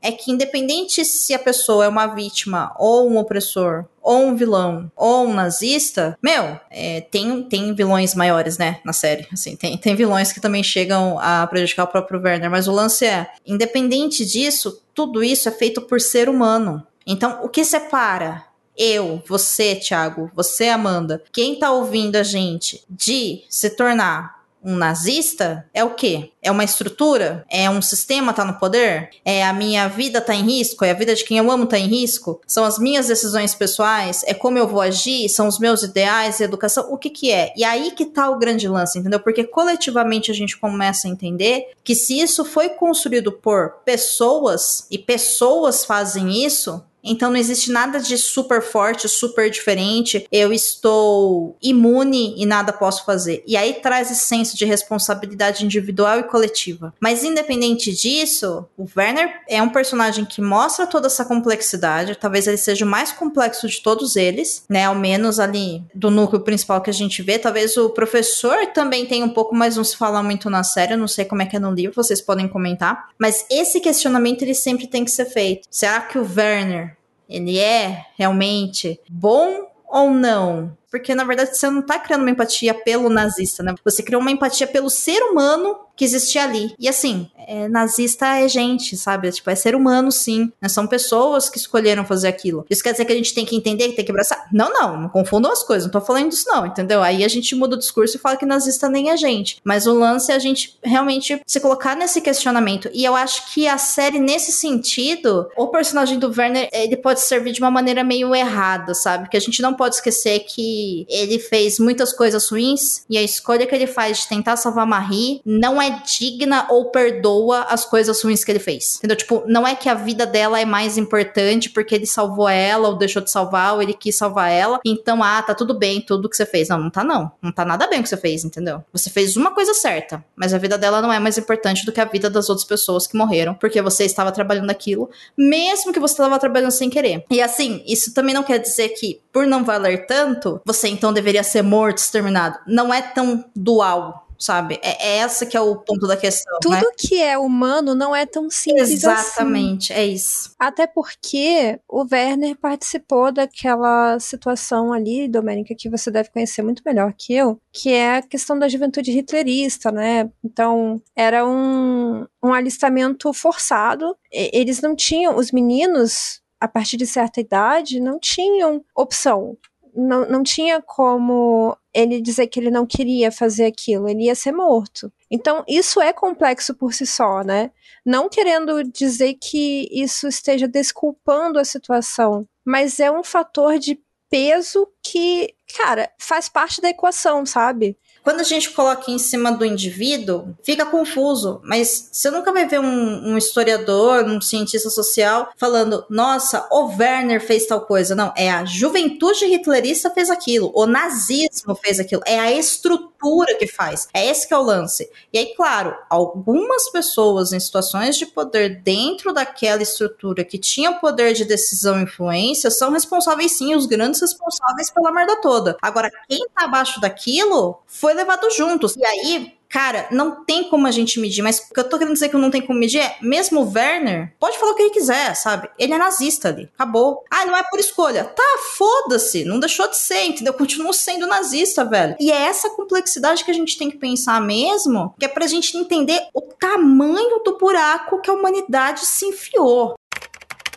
[0.02, 4.92] é que independente se a pessoa é uma vítima ou um opressor ou um vilão
[4.98, 9.26] ou um nazista, meu, é, tem, tem vilões maiores, né, na série.
[9.32, 13.06] Assim, tem, tem vilões que também chegam a prejudicar o próprio Werner, mas o lance
[13.06, 16.86] é, independente disso, tudo isso é feito por ser humano.
[17.08, 18.44] Então, o que separa
[18.78, 25.66] eu, você, Thiago, você, Amanda, quem tá ouvindo a gente de se tornar um nazista
[25.74, 26.32] é o quê?
[26.42, 27.46] É uma estrutura?
[27.50, 29.10] É um sistema tá no poder?
[29.26, 30.86] É a minha vida tá em risco?
[30.86, 32.40] É a vida de quem eu amo tá em risco?
[32.48, 34.24] São as minhas decisões pessoais?
[34.26, 35.28] É como eu vou agir?
[35.28, 36.92] São os meus ideais e educação?
[36.92, 37.54] O que que é?
[37.58, 39.20] E aí que tá o grande lance, entendeu?
[39.20, 44.98] Porque coletivamente a gente começa a entender que se isso foi construído por pessoas e
[44.98, 50.26] pessoas fazem isso, então não existe nada de super forte, super diferente.
[50.32, 53.44] Eu estou imune e nada posso fazer.
[53.46, 56.94] E aí traz esse senso de responsabilidade individual e coletiva.
[57.00, 62.16] Mas independente disso, o Werner é um personagem que mostra toda essa complexidade.
[62.16, 64.86] Talvez ele seja o mais complexo de todos eles, né?
[64.86, 67.38] Ao menos ali do núcleo principal que a gente vê.
[67.38, 70.94] Talvez o professor também tenha um pouco, mas não se fala muito na série.
[70.94, 73.10] Eu não sei como é que é no livro, vocês podem comentar.
[73.18, 75.68] Mas esse questionamento ele sempre tem que ser feito.
[75.70, 76.93] Será que o Werner
[77.34, 80.78] ele é realmente bom ou não?
[80.94, 83.74] Porque, na verdade, você não tá criando uma empatia pelo nazista, né?
[83.84, 86.74] Você criou uma empatia pelo ser humano que existia ali.
[86.80, 89.32] E assim, é, nazista é gente, sabe?
[89.32, 90.52] Tipo, é ser humano, sim.
[90.62, 90.68] Né?
[90.68, 92.66] São pessoas que escolheram fazer aquilo.
[92.70, 94.48] Isso quer dizer que a gente tem que entender, que tem que abraçar?
[94.52, 95.86] Não, não, não confundam as coisas.
[95.86, 97.02] Não tô falando disso, não, entendeu?
[97.02, 99.58] Aí a gente muda o discurso e fala que nazista nem é gente.
[99.64, 102.90] Mas o lance é a gente realmente se colocar nesse questionamento.
[102.94, 107.52] E eu acho que a série, nesse sentido, o personagem do Werner, ele pode servir
[107.52, 109.26] de uma maneira meio errada, sabe?
[109.26, 113.66] Porque a gente não pode esquecer que ele fez muitas coisas ruins e a escolha
[113.66, 118.44] que ele faz de tentar salvar Marie não é digna ou perdoa as coisas ruins
[118.44, 118.98] que ele fez.
[118.98, 119.18] Entendeu?
[119.18, 122.98] Tipo, não é que a vida dela é mais importante porque ele salvou ela ou
[122.98, 124.80] deixou de salvar ou ele quis salvar ela.
[124.86, 126.70] Então, ah, tá tudo bem, tudo que você fez.
[126.70, 127.32] Não, não tá não.
[127.42, 128.84] Não tá nada bem o que você fez, entendeu?
[128.92, 132.02] Você fez uma coisa certa, mas a vida dela não é mais importante do que
[132.02, 136.14] a vida das outras pessoas que morreram porque você estava trabalhando aquilo, mesmo que você
[136.14, 137.26] estava trabalhando sem querer.
[137.30, 141.44] E assim, isso também não quer dizer que por não valer tanto, você então deveria
[141.44, 142.60] ser morto, exterminado.
[142.68, 144.80] Não é tão dual sabe?
[144.84, 146.60] É, é essa que é o ponto da questão.
[146.62, 146.82] Tudo né?
[146.98, 150.02] que é humano não é tão simples Exatamente, assim.
[150.02, 150.52] é isso.
[150.60, 157.14] Até porque o Werner participou daquela situação ali, Domênica, que você deve conhecer muito melhor
[157.18, 160.30] que eu, que é a questão da juventude hitlerista, né?
[160.44, 164.16] Então, era um, um alistamento forçado.
[164.32, 169.58] Eles não tinham, os meninos, a partir de certa idade, não tinham opção
[169.96, 174.52] não, não tinha como ele dizer que ele não queria fazer aquilo, ele ia ser
[174.52, 175.12] morto.
[175.30, 177.72] Então, isso é complexo por si só, né?
[178.06, 184.00] Não querendo dizer que isso esteja desculpando a situação, mas é um fator de
[184.30, 187.98] peso que, cara, faz parte da equação, sabe?
[188.24, 192.80] Quando a gente coloca em cima do indivíduo, fica confuso, mas você nunca vai ver
[192.80, 198.16] um, um historiador, um cientista social falando, nossa, o Werner fez tal coisa.
[198.16, 203.13] Não, é a juventude hitlerista fez aquilo, o nazismo fez aquilo, é a estrutura
[203.58, 204.08] que faz.
[204.14, 205.10] É esse que é o lance.
[205.32, 211.34] E aí, claro, algumas pessoas em situações de poder dentro daquela estrutura que tinham poder
[211.34, 215.78] de decisão e influência são responsáveis sim, os grandes responsáveis pela merda toda.
[215.82, 218.96] Agora, quem tá abaixo daquilo foi levado juntos.
[218.96, 222.14] E aí, cara, não tem como a gente medir, mas o que eu tô querendo
[222.14, 224.92] dizer que não tem como medir é, mesmo o Werner, pode falar o que ele
[224.92, 225.68] quiser, sabe?
[225.80, 227.24] Ele é nazista ali, acabou.
[227.28, 228.24] Ah, não é por escolha.
[228.24, 230.54] Tá, foda-se, não deixou de ser, entendeu?
[230.54, 232.16] Continua sendo nazista, velho.
[232.20, 235.76] E é essa complexidade que a gente tem que pensar mesmo, que é pra gente
[235.76, 239.96] entender o tamanho do buraco que a humanidade se enfiou.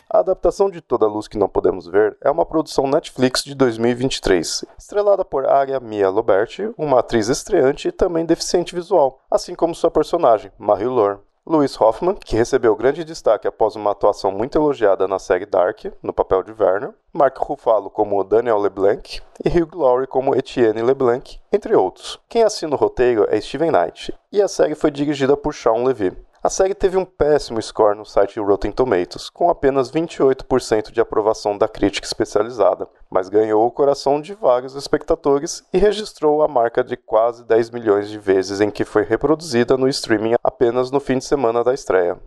[0.09, 3.53] A adaptação de Toda a Luz que Não Podemos Ver é uma produção Netflix de
[3.53, 9.75] 2023, estrelada por Aria Mia Loberti, uma atriz estreante e também deficiente visual, assim como
[9.75, 11.19] sua personagem, Marie Lore.
[11.45, 16.13] Louis Hoffman, que recebeu grande destaque após uma atuação muito elogiada na série Dark, no
[16.13, 21.75] papel de Werner, Mark Ruffalo como Daniel LeBlanc e Hugh Laurie como Etienne LeBlanc, entre
[21.75, 22.17] outros.
[22.29, 26.13] Quem assina o roteiro é Steven Knight, e a série foi dirigida por Sean Levy.
[26.43, 31.57] A série teve um péssimo score no site Rotten Tomatoes, com apenas 28% de aprovação
[31.57, 36.95] da crítica especializada, mas ganhou o coração de vários espectadores e registrou a marca de
[36.95, 41.25] quase 10 milhões de vezes em que foi reproduzida no streaming apenas no fim de
[41.25, 42.19] semana da estreia.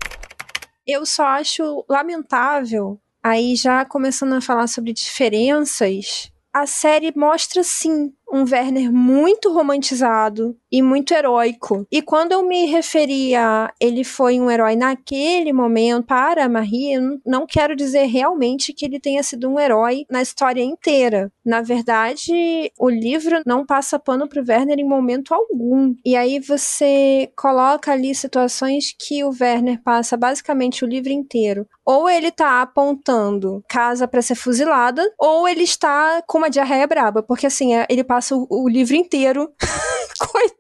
[0.84, 8.12] Eu só acho lamentável, aí já começando a falar sobre diferenças, a série mostra sim
[8.32, 11.86] um Werner muito romantizado e muito heróico.
[11.90, 16.94] E quando eu me referi a ele foi um herói naquele momento para a Marie,
[16.94, 21.30] eu não quero dizer realmente que ele tenha sido um herói na história inteira.
[21.44, 25.94] Na verdade, o livro não passa pano pro Werner em momento algum.
[26.04, 31.66] E aí você coloca ali situações que o Werner passa basicamente o livro inteiro.
[31.84, 37.22] Ou ele tá apontando casa para ser fuzilada, ou ele está com uma diarreia braba,
[37.22, 39.50] porque assim, é, ele passa o, o livro inteiro,
[40.20, 40.59] coitado,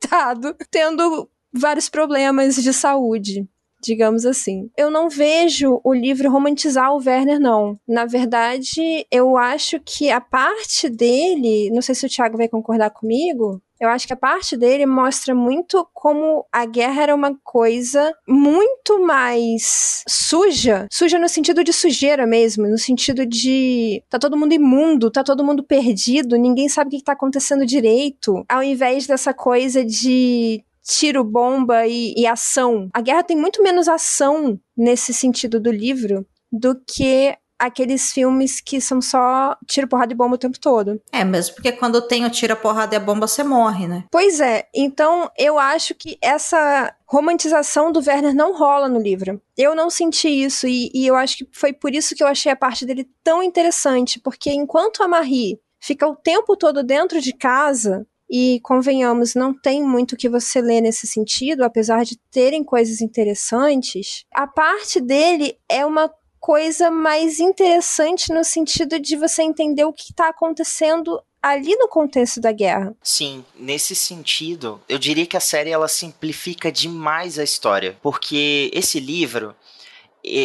[0.70, 3.48] tendo vários problemas de saúde
[3.82, 4.70] digamos assim.
[4.76, 7.78] Eu não vejo o livro romantizar o Werner, não.
[7.88, 12.90] Na verdade, eu acho que a parte dele, não sei se o Thiago vai concordar
[12.90, 18.14] comigo, eu acho que a parte dele mostra muito como a guerra era uma coisa
[18.28, 20.86] muito mais suja.
[20.92, 25.42] Suja no sentido de sujeira mesmo, no sentido de tá todo mundo imundo, tá todo
[25.42, 28.44] mundo perdido, ninguém sabe o que tá acontecendo direito.
[28.46, 32.88] Ao invés dessa coisa de tiro, bomba e, e ação.
[32.92, 38.80] A guerra tem muito menos ação nesse sentido do livro do que aqueles filmes que
[38.80, 41.00] são só tiro, porrada e bomba o tempo todo.
[41.12, 44.04] É, mesmo porque quando tem o tiro, porrada e a bomba, você morre, né?
[44.10, 44.66] Pois é.
[44.74, 49.40] Então, eu acho que essa romantização do Werner não rola no livro.
[49.56, 52.50] Eu não senti isso e, e eu acho que foi por isso que eu achei
[52.50, 57.32] a parte dele tão interessante, porque enquanto a Marie fica o tempo todo dentro de
[57.32, 63.00] casa, e convenhamos, não tem muito que você ler nesse sentido, apesar de terem coisas
[63.00, 64.24] interessantes.
[64.32, 66.08] A parte dele é uma
[66.40, 72.40] coisa mais interessante no sentido de você entender o que está acontecendo ali no contexto
[72.40, 72.94] da guerra.
[73.02, 78.98] Sim, nesse sentido, eu diria que a série ela simplifica demais a história, porque esse
[78.98, 79.54] livro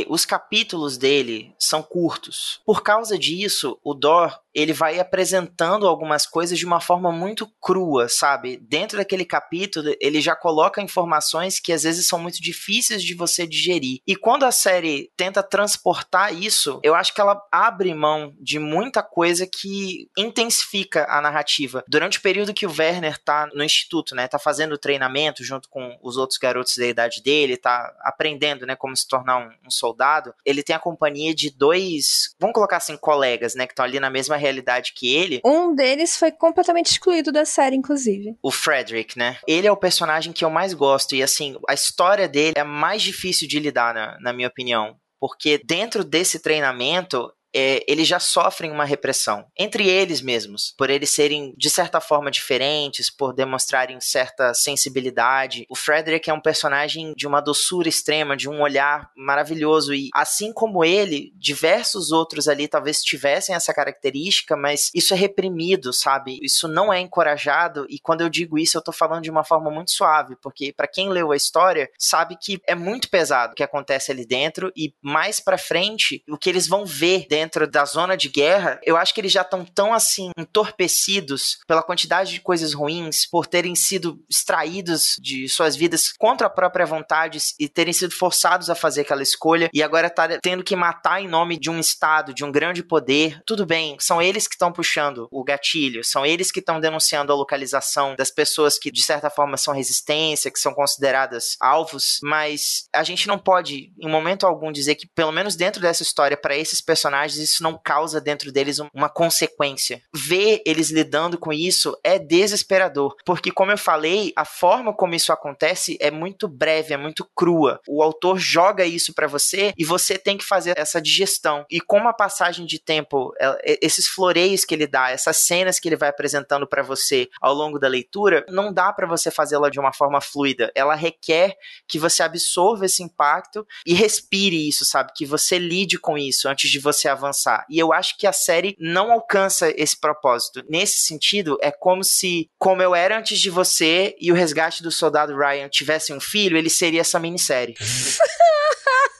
[0.08, 2.62] os capítulos dele são curtos.
[2.66, 8.08] Por causa disso, o Dor ele vai apresentando algumas coisas de uma forma muito crua,
[8.08, 8.58] sabe?
[8.58, 13.46] Dentro daquele capítulo, ele já coloca informações que às vezes são muito difíceis de você
[13.46, 14.00] digerir.
[14.08, 19.04] E quando a série tenta transportar isso, eu acho que ela abre mão de muita
[19.04, 21.84] coisa que intensifica a narrativa.
[21.88, 25.98] Durante o período que o Werner tá no instituto, né, tá fazendo treinamento junto com
[26.02, 30.34] os outros garotos da idade dele, tá aprendendo, né, como se tornar um, um soldado,
[30.46, 34.10] ele tem a companhia de dois, vamos colocar assim, colegas, né, que estão ali na
[34.10, 35.42] mesma realidade que ele.
[35.46, 38.36] Um deles foi completamente excluído da série, inclusive.
[38.42, 39.38] O Frederick, né?
[39.48, 41.16] Ele é o personagem que eu mais gosto.
[41.16, 44.96] E assim, a história dele é mais difícil de lidar, na, na minha opinião.
[45.20, 51.10] Porque dentro desse treinamento, é, eles já sofrem uma repressão entre eles mesmos, por eles
[51.10, 55.65] serem de certa forma diferentes, por demonstrarem certa sensibilidade.
[55.70, 60.51] O Frederick é um personagem de uma doçura extrema, de um olhar maravilhoso e assim
[60.51, 66.38] como ele, diversos outros ali talvez tivessem essa característica, mas isso é reprimido, sabe?
[66.41, 69.72] Isso não é encorajado e quando eu digo isso eu tô falando de uma forma
[69.72, 73.64] muito suave, porque para quem leu a história sabe que é muito pesado o que
[73.64, 78.16] acontece ali dentro e mais para frente o que eles vão ver dentro da zona
[78.16, 82.74] de guerra, eu acho que eles já estão tão assim entorpecidos pela quantidade de coisas
[82.74, 88.14] ruins, por terem sido extraídos de suas vidas contra a própria vontade e terem sido
[88.14, 91.80] forçados a fazer aquela escolha e agora tá tendo que matar em nome de um
[91.80, 93.41] estado, de um grande poder.
[93.46, 97.36] Tudo bem, são eles que estão puxando o gatilho, são eles que estão denunciando a
[97.36, 103.04] localização das pessoas que de certa forma são resistência, que são consideradas alvos, mas a
[103.04, 106.82] gente não pode em momento algum dizer que pelo menos dentro dessa história para esses
[106.82, 110.02] personagens isso não causa dentro deles uma consequência.
[110.14, 115.32] Ver eles lidando com isso é desesperador, porque como eu falei, a forma como isso
[115.32, 117.80] acontece é muito breve, é muito crua.
[117.88, 121.66] O autor joga isso para você e você tem que fazer essa digestão.
[121.70, 123.34] E com a passagem de tempo,
[123.64, 127.80] esses floreios que ele dá, essas cenas que ele vai apresentando para você ao longo
[127.80, 130.72] da leitura, não dá para você fazê-la de uma forma fluida.
[130.76, 131.56] Ela requer
[131.88, 135.12] que você absorva esse impacto e respire isso, sabe?
[135.16, 137.66] Que você lide com isso antes de você avançar.
[137.70, 140.63] E eu acho que a série não alcança esse propósito.
[140.70, 144.91] Nesse sentido, é como se, como eu era antes de você e o resgate do
[144.91, 147.76] soldado Ryan tivessem um filho, ele seria essa minissérie.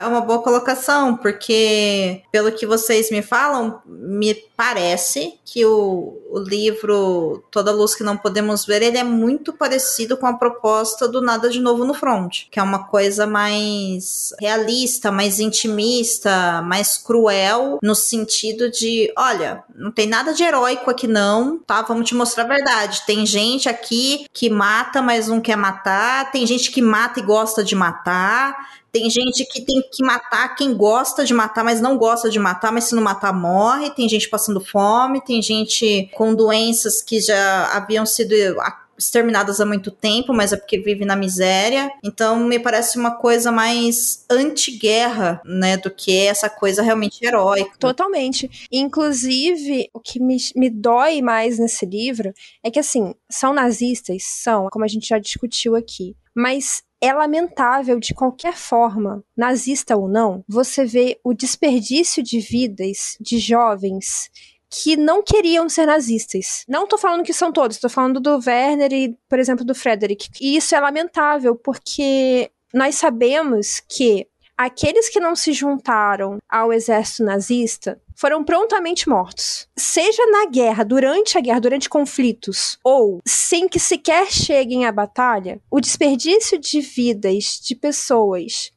[0.00, 6.38] É uma boa colocação, porque pelo que vocês me falam, me parece que o, o
[6.38, 11.20] livro Toda Luz que Não Podemos Ver, ele é muito parecido com a proposta do
[11.20, 17.78] Nada de Novo no Front, que é uma coisa mais realista, mais intimista, mais cruel,
[17.82, 21.82] no sentido de, olha, não tem nada de heróico aqui não, tá?
[21.82, 23.02] Vamos te mostrar a verdade.
[23.06, 27.64] Tem gente aqui que mata, mas não quer matar, tem gente que mata e gosta
[27.64, 28.56] de matar,
[28.92, 32.70] tem gente que tem que matar quem gosta de matar, mas não gosta de matar,
[32.70, 33.90] mas se não matar, morre.
[33.90, 38.34] Tem gente passando fome, tem gente com doenças que já haviam sido
[38.98, 41.90] exterminadas há muito tempo, mas é porque vive na miséria.
[42.04, 47.72] Então me parece uma coisa mais anti-guerra, né, do que essa coisa realmente heróica.
[47.78, 48.68] Totalmente.
[48.70, 54.68] Inclusive, o que me, me dói mais nesse livro é que assim, são nazistas, são,
[54.70, 60.44] como a gente já discutiu aqui, mas é lamentável de qualquer forma, nazista ou não,
[60.48, 64.30] você vê o desperdício de vidas de jovens
[64.70, 66.64] que não queriam ser nazistas.
[66.66, 70.30] Não tô falando que são todos, tô falando do Werner e, por exemplo, do Frederick.
[70.40, 74.26] E isso é lamentável, porque nós sabemos que
[74.64, 79.66] aqueles que não se juntaram ao exército nazista foram prontamente mortos.
[79.76, 85.60] Seja na guerra, durante a guerra, durante conflitos, ou sem que sequer cheguem à batalha,
[85.68, 88.70] o desperdício de vidas de pessoas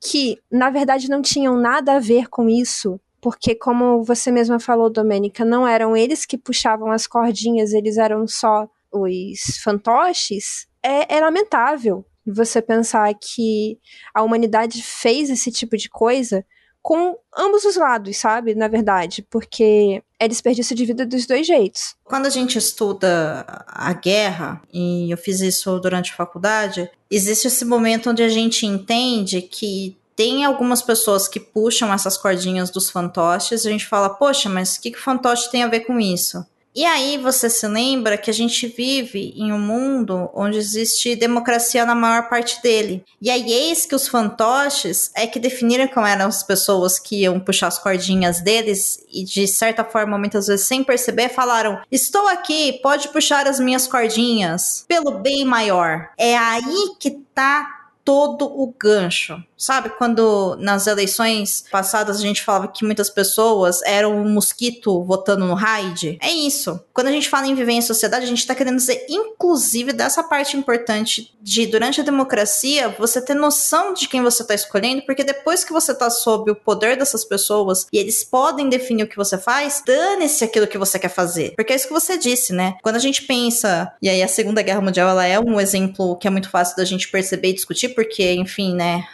[0.00, 4.88] que, na verdade, não tinham nada a ver com isso, porque, como você mesma falou,
[4.88, 11.20] Domênica, não eram eles que puxavam as cordinhas, eles eram só os fantoches, é, é
[11.20, 13.78] lamentável você pensar que
[14.14, 16.44] a humanidade fez esse tipo de coisa
[16.82, 18.54] com ambos os lados, sabe?
[18.54, 21.94] Na verdade, porque é desperdício de vida dos dois jeitos.
[22.04, 27.64] Quando a gente estuda a guerra, e eu fiz isso durante a faculdade, existe esse
[27.64, 33.64] momento onde a gente entende que tem algumas pessoas que puxam essas cordinhas dos fantoches
[33.64, 36.00] e a gente fala, poxa, mas o que, que o fantoche tem a ver com
[36.00, 36.44] isso?
[36.74, 41.84] E aí você se lembra que a gente vive em um mundo onde existe democracia
[41.84, 43.04] na maior parte dele.
[43.20, 47.40] E aí eis que os fantoches é que definiram como eram as pessoas que iam
[47.40, 52.78] puxar as cordinhas deles e de certa forma, muitas vezes sem perceber, falaram: "Estou aqui,
[52.82, 56.10] pode puxar as minhas cordinhas pelo bem maior".
[56.16, 57.77] É aí que tá
[58.08, 59.36] todo o gancho.
[59.54, 65.44] Sabe quando nas eleições passadas a gente falava que muitas pessoas eram um mosquito votando
[65.44, 66.16] no Raid?
[66.22, 66.80] É isso.
[66.94, 70.22] Quando a gente fala em viver em sociedade, a gente está querendo dizer, inclusive, dessa
[70.22, 75.24] parte importante de, durante a democracia, você ter noção de quem você está escolhendo, porque
[75.24, 79.16] depois que você está sob o poder dessas pessoas e eles podem definir o que
[79.16, 81.54] você faz, dane-se aquilo que você quer fazer.
[81.56, 82.76] Porque é isso que você disse, né?
[82.80, 86.28] Quando a gente pensa, e aí a Segunda Guerra Mundial ela é um exemplo que
[86.28, 89.08] é muito fácil da gente perceber e discutir, porque, enfim, né,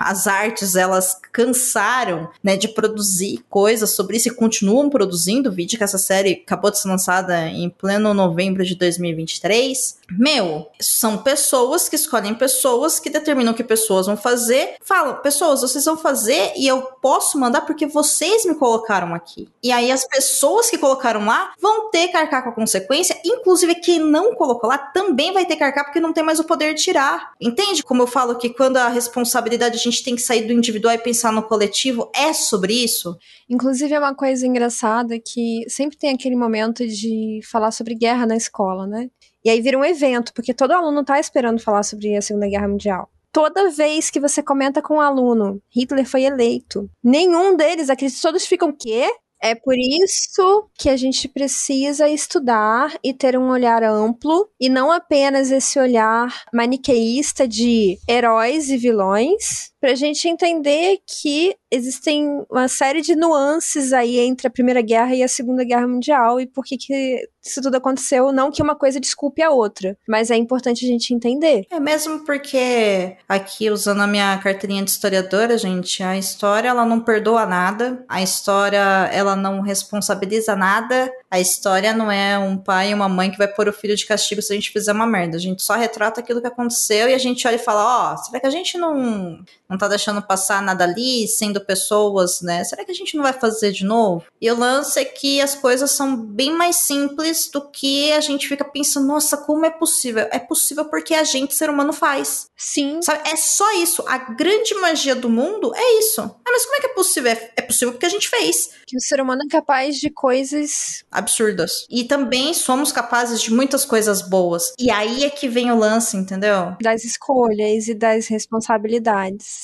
[0.00, 5.52] as artes elas cansaram, né, de produzir coisas sobre isso e continuam produzindo.
[5.52, 9.98] Vídeo que essa série acabou de ser lançada em pleno novembro de 2023.
[10.18, 14.76] Meu, são pessoas que escolhem pessoas que determinam o que pessoas vão fazer.
[14.82, 19.50] Falam, pessoas, vocês vão fazer e eu posso mandar porque vocês me colocaram aqui.
[19.62, 23.74] E aí as pessoas que colocaram lá vão ter que arcar com a consequência, inclusive
[23.74, 26.72] quem não colocou lá também vai ter que arcar porque não tem mais o poder
[26.72, 27.32] de tirar.
[27.38, 30.94] Entende como eu falo que quando a responsabilidade a gente tem que sair do individual
[30.94, 33.16] e pensar no coletivo, é sobre isso?
[33.48, 38.36] Inclusive, é uma coisa engraçada que sempre tem aquele momento de falar sobre guerra na
[38.36, 39.08] escola, né?
[39.44, 42.68] E aí vira um evento, porque todo aluno tá esperando falar sobre a Segunda Guerra
[42.68, 43.10] Mundial.
[43.32, 48.44] Toda vez que você comenta com um aluno, Hitler foi eleito, nenhum deles acredita, todos
[48.44, 49.08] ficam, o quê?
[49.42, 54.92] É por isso que a gente precisa estudar e ter um olhar amplo e não
[54.92, 62.68] apenas esse olhar maniqueísta de heróis e vilões, para a gente entender que existem uma
[62.68, 66.64] série de nuances aí entre a Primeira Guerra e a Segunda Guerra Mundial e por
[66.64, 68.32] que, que isso tudo aconteceu.
[68.32, 71.66] Não que uma coisa desculpe a outra, mas é importante a gente entender.
[71.70, 77.00] É mesmo porque aqui, usando a minha carteirinha de historiadora, gente, a história ela não
[77.00, 82.94] perdoa nada, a história ela não responsabiliza nada, a história não é um pai e
[82.94, 85.36] uma mãe que vai pôr o filho de castigo se a gente fizer uma merda.
[85.36, 88.16] A gente só retrata aquilo que aconteceu e a gente olha e fala: ó, oh,
[88.18, 92.64] será que a gente não, não tá deixando passar nada ali, sendo pessoas, né?
[92.64, 94.24] Será que a gente não vai fazer de novo?
[94.40, 98.48] E o lance é que as coisas são bem mais simples do que a gente
[98.48, 100.26] fica pensando: nossa, como é possível?
[100.32, 102.48] É possível porque a gente, ser humano, faz.
[102.56, 103.00] Sim.
[103.00, 103.28] Sabe?
[103.30, 104.04] É só isso.
[104.08, 106.20] A grande magia do mundo é isso.
[106.20, 107.30] Ah, mas como é que é possível?
[107.30, 108.70] É, é possível porque a gente fez.
[108.86, 111.86] Que o ser humano é capaz de coisas absurdas.
[111.88, 114.72] E também somos capazes de muitas coisas boas.
[114.78, 116.76] E aí é que vem o lance, entendeu?
[116.82, 119.59] Das escolhas e das responsabilidades.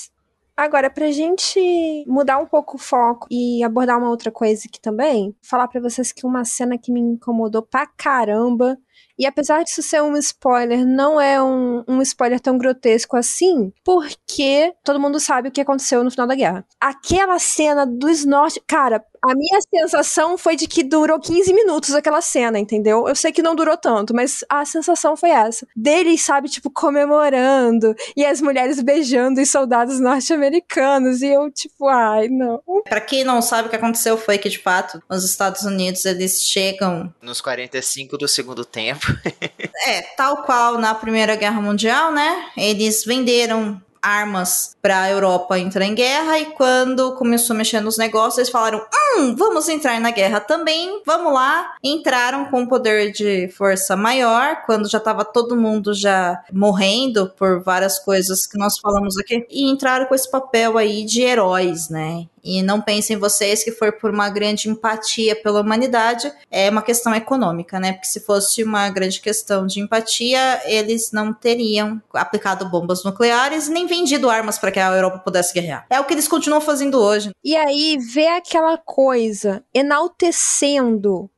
[0.56, 5.36] Agora, pra gente mudar um pouco o foco e abordar uma outra coisa aqui também,
[5.42, 8.78] falar para vocês que uma cena que me incomodou pra caramba
[9.18, 14.74] e apesar disso ser um spoiler, não é um, um spoiler tão grotesco assim, porque
[14.84, 16.66] todo mundo sabe o que aconteceu no final da guerra.
[16.78, 18.62] Aquela cena dos norte.
[18.66, 23.08] Cara, a minha sensação foi de que durou 15 minutos aquela cena, entendeu?
[23.08, 25.66] Eu sei que não durou tanto, mas a sensação foi essa.
[25.74, 32.28] Deles, sabe, tipo, comemorando e as mulheres beijando os soldados norte-americanos e eu, tipo, ai,
[32.28, 32.62] não.
[32.88, 36.42] Pra quem não sabe o que aconteceu foi que, de fato, os Estados Unidos, eles
[36.42, 37.12] chegam...
[37.20, 39.06] Nos 45 do segundo tempo.
[39.86, 42.50] é, tal qual na Primeira Guerra Mundial, né?
[42.56, 47.98] Eles venderam armas para a Europa entrar em guerra e quando começou a mexer nos
[47.98, 48.80] negócios, eles falaram:
[49.18, 51.02] "Hum, vamos entrar na guerra também.
[51.04, 51.74] Vamos lá".
[51.82, 57.98] Entraram com poder de força maior, quando já estava todo mundo já morrendo por várias
[57.98, 62.26] coisas que nós falamos aqui, e entraram com esse papel aí de heróis, né?
[62.46, 67.12] E não pensem vocês que foi por uma grande empatia pela humanidade, é uma questão
[67.12, 67.92] econômica, né?
[67.92, 73.86] Porque se fosse uma grande questão de empatia, eles não teriam aplicado bombas nucleares nem
[73.86, 75.84] vendido armas para que a Europa pudesse guerrear.
[75.90, 77.30] É o que eles continuam fazendo hoje.
[77.42, 81.28] E aí, ver aquela coisa enaltecendo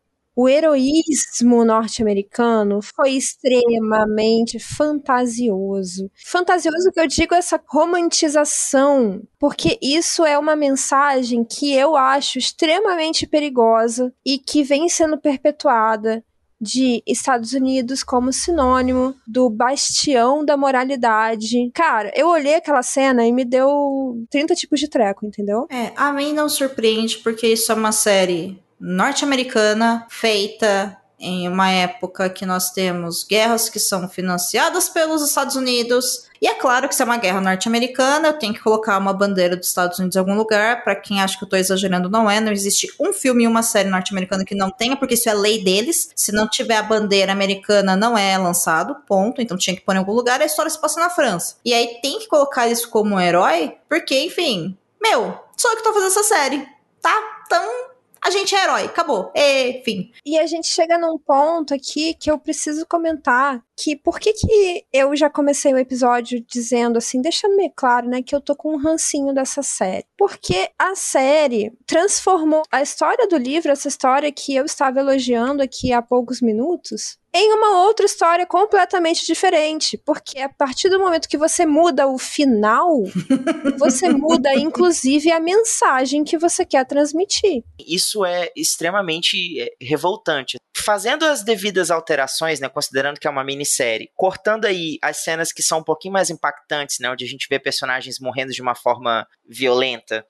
[0.41, 6.09] o heroísmo norte-americano foi extremamente fantasioso.
[6.14, 13.26] Fantasioso que eu digo essa romantização, porque isso é uma mensagem que eu acho extremamente
[13.26, 16.24] perigosa e que vem sendo perpetuada
[16.61, 21.68] de Estados Unidos como sinônimo do bastião da moralidade.
[21.74, 25.66] Cara, eu olhei aquela cena e me deu 30 tipos de treco, entendeu?
[25.68, 32.31] É, a mim não surpreende porque isso é uma série norte-americana feita em uma época
[32.31, 36.29] que nós temos guerras que são financiadas pelos Estados Unidos.
[36.41, 39.57] E é claro que se é uma guerra norte-americana, eu tenho que colocar uma bandeira
[39.57, 40.85] dos Estados Unidos em algum lugar.
[40.85, 42.41] Para quem acha que eu tô exagerando, não é.
[42.41, 45.64] Não existe um filme e uma série norte-americana que não tenha, porque isso é lei
[45.64, 46.11] deles.
[46.14, 49.43] Se não tiver a bandeira americana, não é lançado, ponto.
[49.43, 50.41] Então tinha que pôr em algum lugar.
[50.41, 51.57] A história se passa na França.
[51.64, 55.83] E aí tem que colocar isso como um herói, porque, enfim, meu, sou eu que
[55.83, 56.64] tô fazendo essa série,
[57.03, 57.43] tá?
[57.45, 57.88] Então
[58.23, 59.33] a gente é herói, acabou.
[59.35, 60.12] Enfim.
[60.25, 64.85] E a gente chega num ponto aqui que eu preciso comentar que por que que
[64.93, 68.75] eu já comecei o episódio dizendo assim, deixando meio claro, né, que eu tô com
[68.75, 70.05] um rancinho dessa série.
[70.16, 75.93] Porque a série transformou a história do livro, essa história que eu estava elogiando aqui
[75.93, 79.97] há poucos minutos, em uma outra história completamente diferente.
[79.97, 83.05] Porque a partir do momento que você muda o final,
[83.78, 87.62] você muda inclusive a mensagem que você quer transmitir.
[87.78, 90.57] Isso é extremamente é, revoltante.
[90.76, 95.62] Fazendo as devidas alterações, né, considerando que é uma minissérie, cortando aí as cenas que
[95.62, 99.26] são um pouquinho mais impactantes, né, onde a gente vê personagens morrendo de uma forma
[99.47, 100.24] violenta.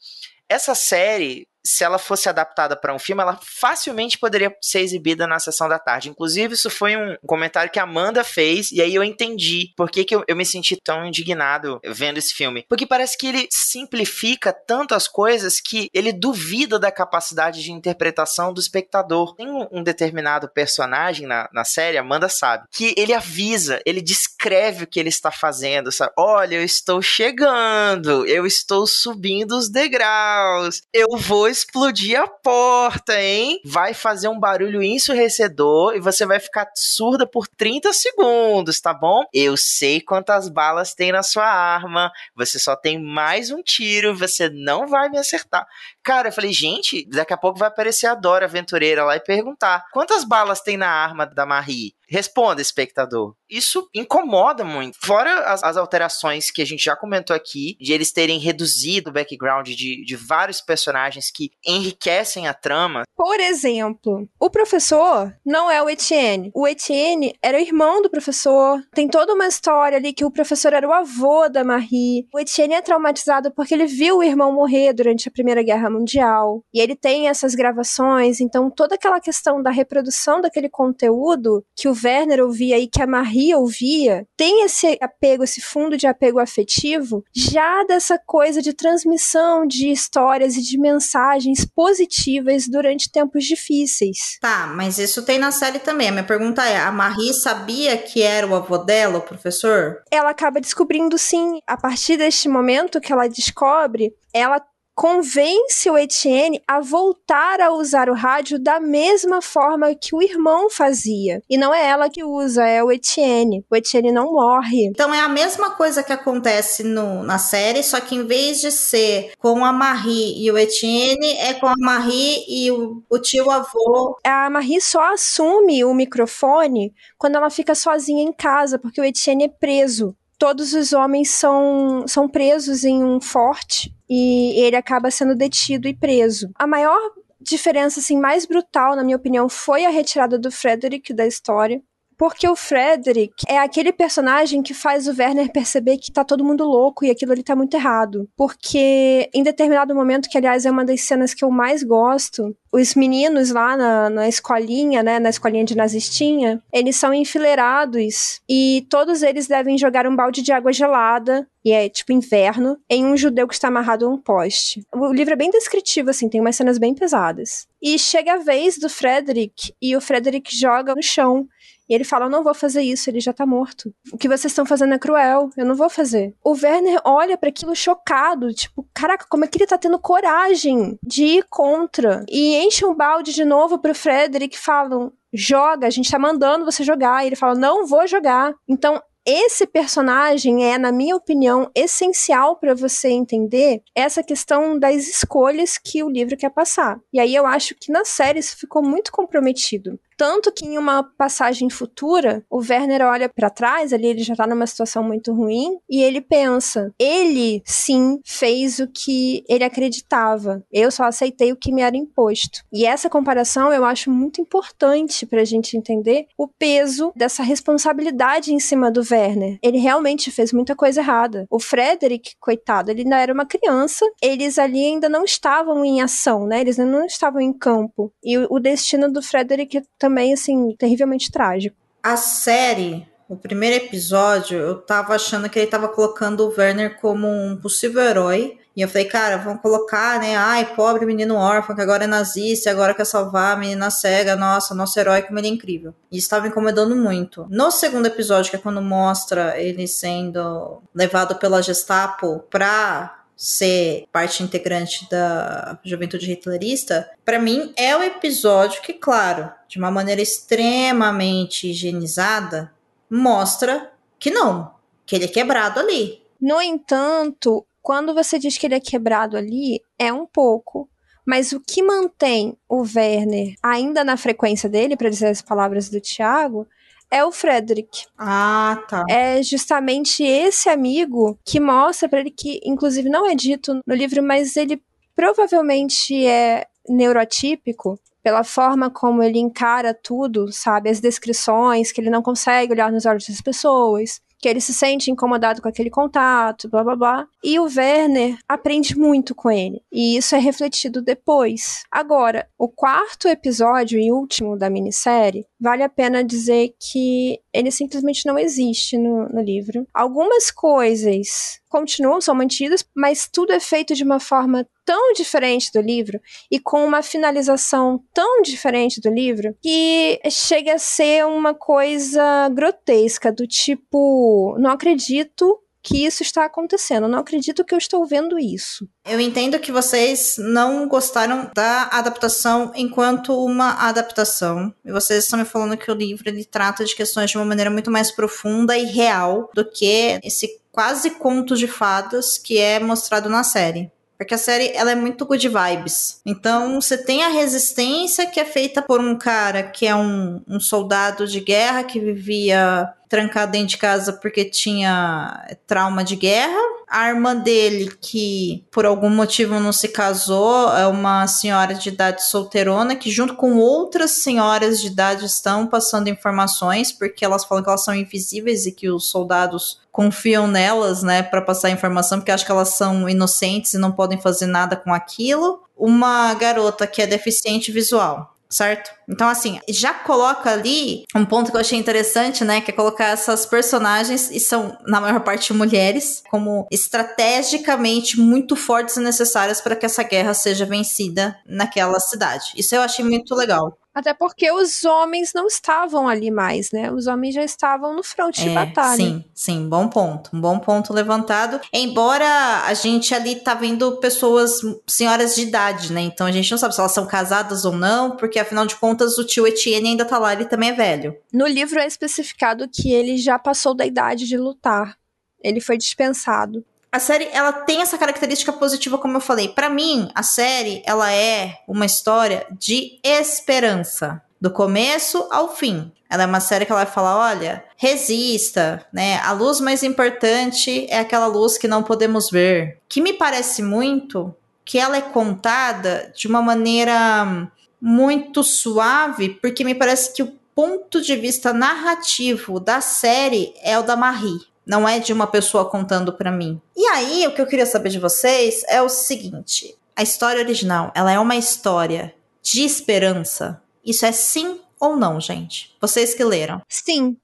[0.48, 5.39] Essa série se ela fosse adaptada para um filme, ela facilmente poderia ser exibida na
[5.39, 6.09] sessão da tarde.
[6.09, 10.05] Inclusive, isso foi um comentário que a Amanda fez, e aí eu entendi por que,
[10.05, 12.64] que eu, eu me senti tão indignado vendo esse filme.
[12.69, 18.53] Porque parece que ele simplifica tanto as coisas que ele duvida da capacidade de interpretação
[18.53, 19.35] do espectador.
[19.35, 24.85] Tem um, um determinado personagem na, na série, Amanda sabe, que ele avisa, ele descreve
[24.85, 26.12] o que ele está fazendo, sabe?
[26.16, 33.61] Olha, eu estou chegando, eu estou subindo os degraus, eu vou explodir a porta, hein?
[33.64, 39.24] Vai fazer um barulho ensurdecedor e você vai ficar surda por 30 segundos, tá bom?
[39.32, 44.48] Eu sei quantas balas tem na sua arma, você só tem mais um tiro, você
[44.48, 45.66] não vai me acertar.
[46.02, 49.84] Cara, eu falei, gente, daqui a pouco vai aparecer a Dora Aventureira lá e perguntar:
[49.92, 51.97] quantas balas tem na arma da Marie?
[52.09, 53.34] Responda, espectador.
[53.50, 54.98] Isso incomoda muito.
[55.02, 59.12] Fora as, as, alterações que a gente já comentou aqui, de eles terem reduzido o
[59.12, 63.02] background de, de vários personagens que enriquecem a trama.
[63.16, 66.50] Por exemplo, o professor não é o Etienne.
[66.54, 68.80] O Etienne era o irmão do professor.
[68.94, 72.26] Tem toda uma história ali que o professor era o avô da Marie.
[72.32, 76.62] O Etienne é traumatizado porque ele viu o irmão morrer durante a Primeira Guerra Mundial.
[76.72, 81.94] E ele tem essas gravações, então toda aquela questão da reprodução daquele conteúdo que o
[82.03, 87.24] Werner ouvia e que a Marie ouvia, tem esse apego, esse fundo de apego afetivo,
[87.34, 94.38] já dessa coisa de transmissão de histórias e de mensagens positivas durante tempos difíceis.
[94.40, 96.09] Tá, mas isso tem na série também.
[96.09, 100.03] A minha pergunta é: a Marie sabia que era o avô dela, o professor?
[100.11, 101.61] Ela acaba descobrindo sim.
[101.66, 104.61] A partir deste momento que ela descobre, ela
[104.99, 110.68] convence o Etienne a voltar a usar o rádio da mesma forma que o irmão
[110.68, 111.40] fazia.
[111.49, 113.64] E não é ela que usa, é o Etienne.
[113.70, 114.86] O Etienne não morre.
[114.86, 118.72] Então é a mesma coisa que acontece no, na série, só que em vez de
[118.72, 123.49] ser com a Marie e o Etienne, é com a Marie e o, o tio
[123.53, 124.18] avô.
[124.24, 129.44] A Marie só assume o microfone quando ela fica sozinha em casa, porque o Etienne
[129.44, 135.34] é preso todos os homens são, são presos em um forte e ele acaba sendo
[135.34, 136.51] detido e preso.
[136.55, 136.99] A maior
[137.41, 141.82] diferença assim mais brutal, na minha opinião, foi a retirada do Frederick da história.
[142.19, 146.64] Porque o Frederick é aquele personagem que faz o Werner perceber que tá todo mundo
[146.64, 148.29] louco e aquilo ali tá muito errado.
[148.37, 152.95] Porque em determinado momento, que aliás é uma das cenas que eu mais gosto, os
[152.95, 159.23] meninos lá na, na escolinha, né, na escolinha de nazistinha, eles são enfileirados e todos
[159.23, 163.47] eles devem jogar um balde de água gelada, e é tipo inverno, em um judeu
[163.47, 164.83] que está amarrado a um poste.
[164.95, 167.66] O livro é bem descritivo, assim, tem umas cenas bem pesadas.
[167.83, 171.47] E chega a vez do Frederick, e o Frederick joga no chão.
[171.89, 173.93] E ele fala: Eu não vou fazer isso, ele já tá morto.
[174.12, 176.34] O que vocês estão fazendo é cruel, eu não vou fazer.
[176.45, 180.99] O Werner olha para aquilo chocado, tipo, caraca, como é que ele tá tendo coragem
[181.03, 182.24] de ir contra?
[182.28, 186.82] E enche um balde de novo pro Frederick falam: Joga, a gente tá mandando você
[186.84, 187.24] jogar.
[187.24, 188.55] E ele fala: Não vou jogar.
[188.68, 195.76] Então esse personagem é, na minha opinião, essencial para você entender essa questão das escolhas
[195.76, 196.99] que o livro quer passar.
[197.12, 200.01] E aí eu acho que na série isso ficou muito comprometido.
[200.19, 204.49] Tanto que em uma passagem futura, o Werner olha para trás, ali ele já tá
[204.49, 210.62] numa situação muito ruim, e ele pensa: ele sim fez o que ele acreditava.
[210.73, 212.64] Eu só aceitei o que me era imposto.
[212.73, 218.59] E essa comparação eu acho muito importante pra gente entender o peso dessa responsabilidade em
[218.59, 219.59] cima do Werner.
[219.62, 221.47] Ele realmente fez muita coisa errada.
[221.49, 226.45] O Frederick, coitado, ele ainda era uma criança, eles ali ainda não estavam em ação,
[226.45, 226.61] né?
[226.61, 228.12] Eles ainda não estavam em campo.
[228.25, 231.76] E o destino do Frederick também, assim, terrivelmente trágico.
[232.02, 237.28] A série, o primeiro episódio, eu tava achando que ele tava colocando o Werner como
[237.28, 238.59] um possível herói.
[238.74, 240.36] E eu falei, cara, vamos colocar, né?
[240.36, 244.36] Ai, pobre menino órfão, que agora é nazista, agora quer salvar a menina cega.
[244.36, 245.92] Nossa, nosso herói, como ele é incrível.
[246.12, 247.44] E estava incomodando muito.
[247.50, 254.43] No segundo episódio, que é quando mostra ele sendo levado pela Gestapo pra ser parte
[254.43, 261.70] integrante da juventude hitlerista, para mim é o episódio que, claro, de uma maneira extremamente
[261.70, 262.74] higienizada,
[263.09, 264.74] mostra que não,
[265.07, 266.20] que ele é quebrado ali.
[266.41, 270.91] No entanto, quando você diz que ele é quebrado ali, é um pouco.
[271.24, 276.01] Mas o que mantém o Werner ainda na frequência dele, para dizer as palavras do
[276.01, 276.66] Tiago,
[277.11, 278.06] é o Frederick.
[278.16, 279.04] Ah, tá.
[279.09, 284.22] É justamente esse amigo que mostra para ele que, inclusive, não é dito no livro,
[284.22, 284.82] mas ele
[285.14, 290.90] provavelmente é neurotípico pela forma como ele encara tudo, sabe?
[290.90, 295.11] As descrições, que ele não consegue olhar nos olhos das pessoas, que ele se sente
[295.11, 297.26] incomodado com aquele contato, blá blá blá.
[297.42, 299.82] E o Werner aprende muito com ele.
[299.90, 301.82] E isso é refletido depois.
[301.90, 308.24] Agora, o quarto episódio e último da minissérie, vale a pena dizer que ele simplesmente
[308.26, 309.86] não existe no, no livro.
[309.92, 315.80] Algumas coisas continuam, são mantidas, mas tudo é feito de uma forma tão diferente do
[315.80, 322.48] livro e com uma finalização tão diferente do livro que chega a ser uma coisa
[322.48, 327.09] grotesca, do tipo, não acredito que isso está acontecendo.
[327.09, 328.89] não acredito que eu estou vendo isso.
[329.07, 334.72] Eu entendo que vocês não gostaram da adaptação enquanto uma adaptação.
[334.85, 337.70] E vocês estão me falando que o livro ele trata de questões de uma maneira
[337.70, 343.29] muito mais profunda e real do que esse quase conto de fadas que é mostrado
[343.29, 343.91] na série.
[344.19, 346.21] Porque a série ela é muito good vibes.
[346.27, 350.59] Então você tem a resistência que é feita por um cara que é um, um
[350.59, 356.59] soldado de guerra que vivia trancado dentro de casa porque tinha trauma de guerra.
[356.87, 362.25] A irmã dele, que por algum motivo não se casou, é uma senhora de idade
[362.25, 367.71] solteirona que, junto com outras senhoras de idade, estão passando informações porque elas falam que
[367.71, 372.46] elas são invisíveis e que os soldados confiam nelas, né, para passar informação porque acham
[372.46, 375.64] que elas são inocentes e não podem fazer nada com aquilo.
[375.76, 378.97] Uma garota que é deficiente visual certo?
[379.09, 382.61] Então, assim, já coloca ali um ponto que eu achei interessante, né?
[382.61, 388.96] Que é colocar essas personagens, e são, na maior parte, mulheres, como estrategicamente muito fortes
[388.96, 392.52] e necessárias para que essa guerra seja vencida naquela cidade.
[392.56, 393.76] Isso eu achei muito legal.
[393.98, 396.92] Até porque os homens não estavam ali mais, né?
[396.92, 398.96] Os homens já estavam no fronte é, de batalha.
[398.96, 400.30] Sim, sim, bom ponto.
[400.32, 401.61] Um bom ponto levantado.
[401.72, 406.02] Embora a gente ali tá vendo pessoas, senhoras de idade, né?
[406.02, 408.97] Então a gente não sabe se elas são casadas ou não, porque afinal de contas
[409.05, 411.16] o tio Etienne ainda tá lá, ele também é velho.
[411.32, 414.96] No livro é especificado que ele já passou da idade de lutar.
[415.42, 419.49] Ele foi dispensado a série ela tem essa característica positiva, como eu falei.
[419.49, 425.92] Para mim, a série ela é uma história de esperança, do começo ao fim.
[426.11, 429.18] Ela é uma série que ela vai falar, olha, resista, né?
[429.18, 432.78] A luz mais importante é aquela luz que não podemos ver.
[432.88, 434.34] Que me parece muito
[434.64, 437.51] que ela é contada de uma maneira
[437.81, 443.83] muito suave, porque me parece que o ponto de vista narrativo da série é o
[443.83, 446.61] da Marie não é de uma pessoa contando para mim.
[446.76, 450.93] E aí, o que eu queria saber de vocês é o seguinte: a história original,
[450.95, 453.62] ela é uma história de esperança.
[453.83, 455.74] Isso é sim ou não, gente?
[455.81, 456.61] Vocês que leram.
[456.68, 457.16] Sim.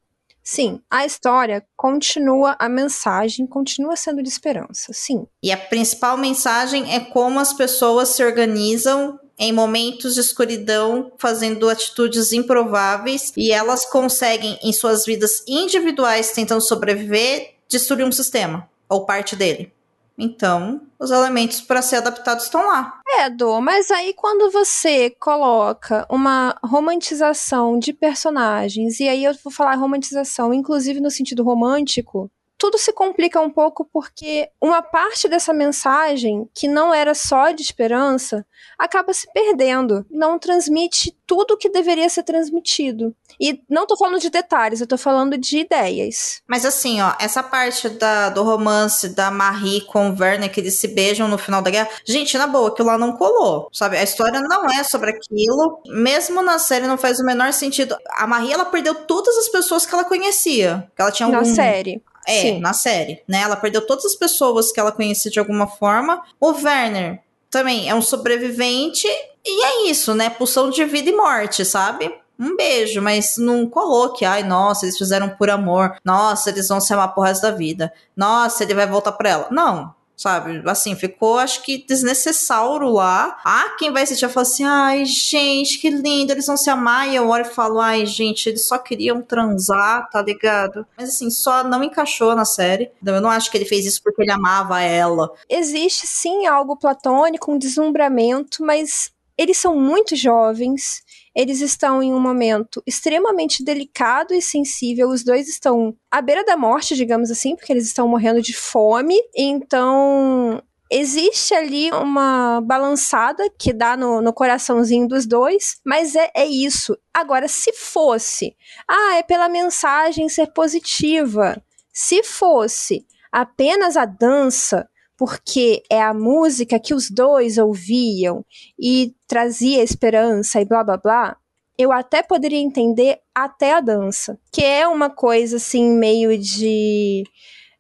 [0.47, 5.27] Sim, a história continua, a mensagem continua sendo de esperança, sim.
[5.43, 11.68] E a principal mensagem é como as pessoas se organizam em momentos de escuridão, fazendo
[11.68, 19.05] atitudes improváveis, e elas conseguem, em suas vidas individuais, tentando sobreviver, destruir um sistema ou
[19.05, 19.72] parte dele.
[20.16, 23.01] Então, os elementos para ser adaptados estão lá.
[23.18, 29.53] É, Dô, mas aí quando você coloca uma romantização de personagens, e aí eu vou
[29.53, 35.53] falar romantização, inclusive no sentido romântico, tudo se complica um pouco porque uma parte dessa
[35.53, 38.47] mensagem, que não era só de esperança,
[38.79, 40.05] acaba se perdendo.
[40.11, 43.15] Não transmite tudo o que deveria ser transmitido.
[43.41, 46.43] E não tô falando de detalhes, eu tô falando de ideias.
[46.47, 50.75] Mas assim, ó, essa parte da, do romance da Marie com o Werner, que eles
[50.75, 53.97] se beijam no final da guerra, gente, na boa, aquilo lá não colou, sabe?
[53.97, 55.81] A história não é sobre aquilo.
[55.87, 57.97] Mesmo na série não faz o menor sentido.
[58.11, 60.89] A Marie, ela perdeu todas as pessoas que ela conhecia.
[60.95, 61.39] Que ela tinha algum...
[61.39, 62.03] Na série.
[62.27, 62.61] É, Sim.
[62.61, 63.43] na série, né?
[63.43, 66.22] Ela perdeu todas as pessoas que ela conhecia de alguma forma.
[66.41, 67.20] O Werner
[67.51, 69.07] também é um sobrevivente
[69.45, 70.31] e é isso, né?
[70.31, 72.12] Pulsão de vida e morte, sabe?
[72.39, 75.97] Um beijo, mas não coloque, ai, nossa, eles fizeram por amor.
[76.05, 77.93] Nossa, eles vão se amar pro resto da vida.
[78.16, 79.49] Nossa, ele vai voltar pra ela.
[79.51, 80.62] Não, sabe?
[80.67, 83.37] Assim, ficou, acho que, desnecessário lá.
[83.45, 87.09] Ah, quem vai assistir vai falar assim, ai, gente, que lindo, eles vão se amar.
[87.09, 90.87] E eu olho e falo, ai, gente, eles só queriam transar, tá ligado?
[90.97, 92.91] Mas, assim, só não encaixou na série.
[93.05, 95.33] Eu não acho que ele fez isso porque ele amava ela.
[95.49, 101.03] Existe, sim, algo platônico, um deslumbramento, mas eles são muito jovens
[101.35, 105.09] eles estão em um momento extremamente delicado e sensível.
[105.09, 109.16] Os dois estão à beira da morte, digamos assim, porque eles estão morrendo de fome.
[109.37, 116.47] Então, existe ali uma balançada que dá no, no coraçãozinho dos dois, mas é, é
[116.47, 116.97] isso.
[117.12, 118.55] Agora, se fosse,
[118.89, 121.61] ah, é pela mensagem ser positiva.
[121.93, 128.45] Se fosse apenas a dança, porque é a música que os dois ouviam
[128.79, 131.37] e trazia esperança e blá blá blá,
[131.77, 137.25] eu até poderia entender até a dança, que é uma coisa assim meio de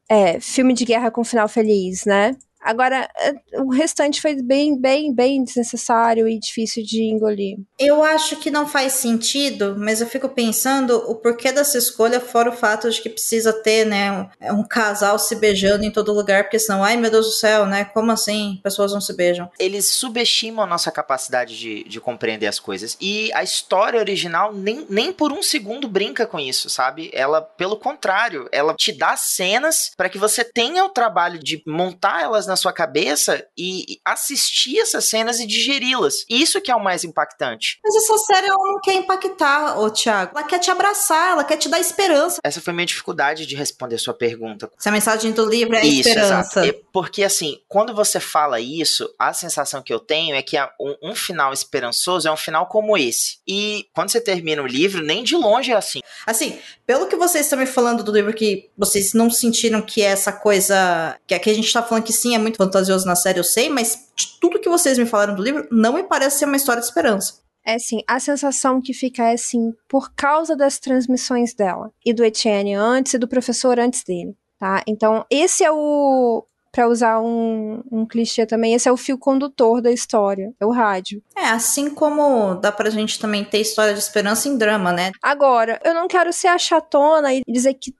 [0.08, 2.36] é, filme de guerra com final feliz, né?
[2.64, 7.58] Agora, é, o restante foi bem, bem, bem desnecessário e difícil de engolir.
[7.78, 12.48] Eu acho que não faz sentido, mas eu fico pensando o porquê dessa escolha, fora
[12.48, 14.10] o fato de que precisa ter, né,
[14.40, 17.66] um, um casal se beijando em todo lugar, porque senão, ai meu Deus do céu,
[17.66, 17.84] né?
[17.84, 19.50] Como assim pessoas não se beijam?
[19.58, 22.96] Eles subestimam a nossa capacidade de, de compreender as coisas.
[22.98, 27.10] E a história original nem, nem por um segundo brinca com isso, sabe?
[27.12, 32.22] Ela, pelo contrário, ela te dá cenas para que você tenha o trabalho de montar
[32.22, 36.24] elas na na sua cabeça e assistir essas cenas e digeri-las.
[36.30, 37.80] Isso que é o mais impactante.
[37.82, 40.38] Mas essa série ela não quer impactar, ô Thiago.
[40.38, 42.38] Ela quer te abraçar, ela quer te dar esperança.
[42.44, 44.70] Essa foi minha dificuldade de responder a sua pergunta.
[44.78, 46.64] Se a mensagem do livro é isso, esperança.
[46.64, 46.84] Exato.
[46.92, 51.14] Porque assim, quando você fala isso, a sensação que eu tenho é que um, um
[51.16, 53.38] final esperançoso é um final como esse.
[53.48, 56.00] E quando você termina o livro, nem de longe é assim.
[56.24, 60.06] Assim, pelo que vocês estão me falando do livro que vocês não sentiram que é
[60.06, 63.40] essa coisa que aqui a gente tá falando que sim, é muito fantasioso na série,
[63.40, 66.44] eu sei, mas de tudo que vocês me falaram do livro, não me parece ser
[66.44, 67.42] uma história de esperança.
[67.66, 72.22] É assim, a sensação que fica é assim, por causa das transmissões dela e do
[72.22, 74.82] Etienne antes e do professor antes dele, tá?
[74.86, 76.46] Então, esse é o.
[76.70, 80.72] Pra usar um, um clichê também, esse é o fio condutor da história, é o
[80.72, 81.22] rádio.
[81.36, 85.12] É, assim como dá pra gente também ter história de esperança em drama, né?
[85.22, 87.94] Agora, eu não quero ser a chatona e dizer que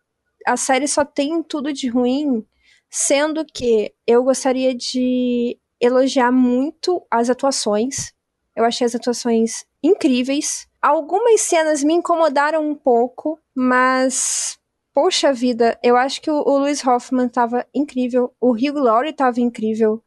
[0.45, 2.45] a série só tem tudo de ruim,
[2.97, 8.13] Sendo que eu gostaria de elogiar muito as atuações.
[8.55, 10.69] Eu achei as atuações incríveis.
[10.81, 14.61] Algumas cenas me incomodaram um pouco, mas
[14.95, 19.41] poxa vida, eu acho que o, o Louis Hoffman tava incrível, o Hugh Laurie tava
[19.41, 20.01] incrível,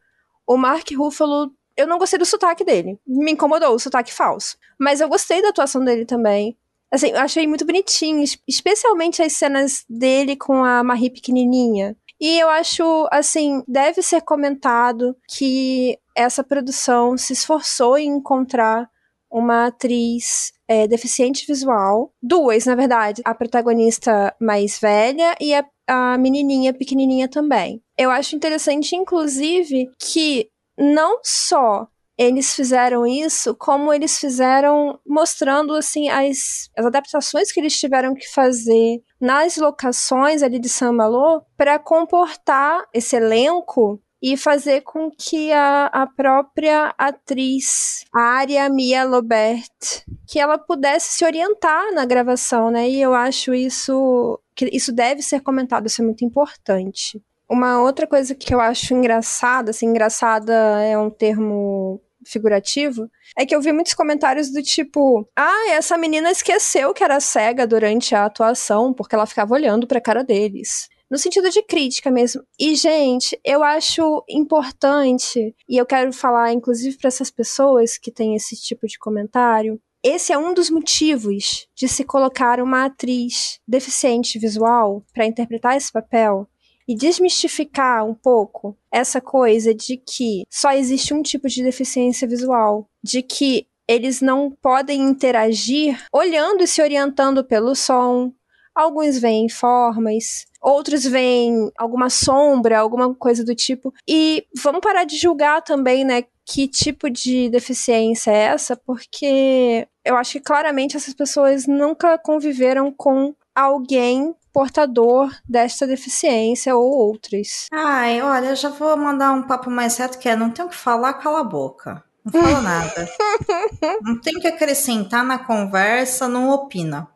[0.48, 5.02] o Mark Ruffalo, eu não gostei do sotaque dele, me incomodou o sotaque falso, mas
[5.02, 6.58] eu gostei da atuação dele também.
[6.90, 11.98] Assim, eu achei muito bonitinho, especialmente as cenas dele com a Marie pequenininha.
[12.20, 18.90] E eu acho, assim, deve ser comentado que essa produção se esforçou em encontrar
[19.30, 26.18] uma atriz é, deficiente visual, duas, na verdade, a protagonista mais velha e a, a
[26.18, 27.82] menininha pequenininha também.
[27.98, 31.88] Eu acho interessante, inclusive, que não só
[32.18, 38.28] eles fizeram isso, como eles fizeram mostrando assim as, as adaptações que eles tiveram que
[38.30, 45.52] fazer nas locações ali de São Malo para comportar esse elenco e fazer com que
[45.52, 52.72] a, a própria atriz, a Aria Mia Lobert, que ela pudesse se orientar na gravação,
[52.72, 52.90] né?
[52.90, 57.22] E eu acho isso que isso deve ser comentado, isso é muito importante.
[57.50, 63.56] Uma outra coisa que eu acho engraçada, assim, engraçada é um termo figurativo, é que
[63.56, 68.26] eu vi muitos comentários do tipo: ah, essa menina esqueceu que era cega durante a
[68.26, 70.88] atuação, porque ela ficava olhando pra cara deles.
[71.10, 72.44] No sentido de crítica mesmo.
[72.60, 78.36] E, gente, eu acho importante, e eu quero falar, inclusive, para essas pessoas que têm
[78.36, 84.38] esse tipo de comentário, esse é um dos motivos de se colocar uma atriz deficiente
[84.38, 86.48] visual para interpretar esse papel
[86.88, 92.88] e desmistificar um pouco essa coisa de que só existe um tipo de deficiência visual,
[93.04, 98.32] de que eles não podem interagir olhando e se orientando pelo som.
[98.76, 103.92] Alguns veem formas, outros veem alguma sombra, alguma coisa do tipo.
[104.08, 110.16] E vamos parar de julgar também, né, que tipo de deficiência é essa, porque eu
[110.16, 117.68] acho que claramente essas pessoas nunca conviveram com alguém portador desta deficiência ou outras.
[117.72, 120.70] Ai, olha, eu já vou mandar um papo mais reto que é, não tem o
[120.70, 122.04] que falar, cala a boca.
[122.26, 123.08] Não fala nada.
[124.02, 127.08] não tem que acrescentar na conversa, não opina.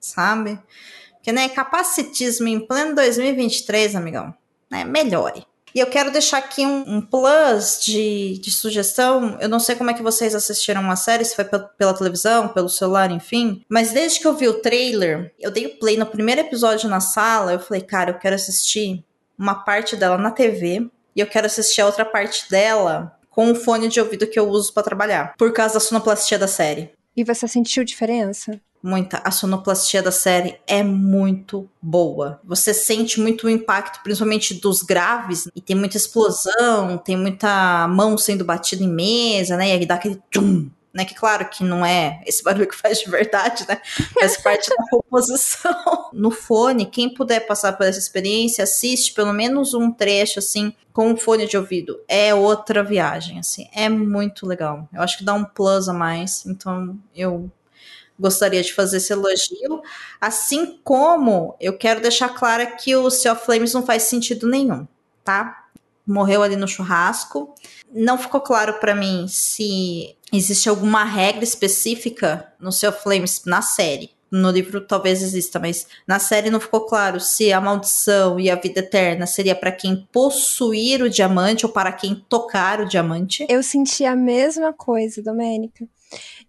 [0.00, 0.60] Sabe?
[1.22, 4.34] Que nem né, capacitismo em pleno 2023, amigão.
[4.68, 4.82] Né?
[4.82, 5.46] Melhore.
[5.74, 9.36] E eu quero deixar aqui um, um plus de, de, sugestão.
[9.40, 12.68] Eu não sei como é que vocês assistiram a série, se foi pela televisão, pelo
[12.68, 13.62] celular, enfim.
[13.68, 17.00] Mas desde que eu vi o trailer, eu dei o play no primeiro episódio na
[17.00, 17.52] sala.
[17.52, 19.04] Eu falei, cara, eu quero assistir
[19.38, 23.54] uma parte dela na TV e eu quero assistir a outra parte dela com o
[23.54, 26.90] fone de ouvido que eu uso para trabalhar, por causa da sonoplastia da série.
[27.16, 28.60] E você sentiu diferença?
[28.82, 29.20] muita.
[29.24, 32.40] A sonoplastia da série é muito boa.
[32.44, 38.16] Você sente muito o impacto, principalmente dos graves, e tem muita explosão, tem muita mão
[38.16, 39.68] sendo batida em mesa, né?
[39.68, 41.04] E aí dá aquele tum, né?
[41.04, 43.80] Que claro que não é esse barulho que faz de verdade, né?
[44.18, 46.10] Faz parte da composição.
[46.12, 51.10] No fone, quem puder passar por essa experiência, assiste pelo menos um trecho, assim, com
[51.10, 52.00] um fone de ouvido.
[52.08, 53.68] É outra viagem, assim.
[53.74, 54.88] É muito legal.
[54.92, 56.44] Eu acho que dá um plus a mais.
[56.46, 57.50] Então, eu
[58.18, 59.80] gostaria de fazer esse elogio,
[60.20, 64.88] assim como eu quero deixar claro que o Sea of Flames não faz sentido nenhum,
[65.22, 65.67] tá?
[66.08, 67.54] Morreu ali no churrasco.
[67.92, 74.10] Não ficou claro para mim se existe alguma regra específica no of Flames na série.
[74.30, 78.56] No livro talvez exista, mas na série não ficou claro se a maldição e a
[78.56, 83.46] vida eterna seria para quem possuir o diamante ou para quem tocar o diamante.
[83.48, 85.88] Eu senti a mesma coisa, Domênica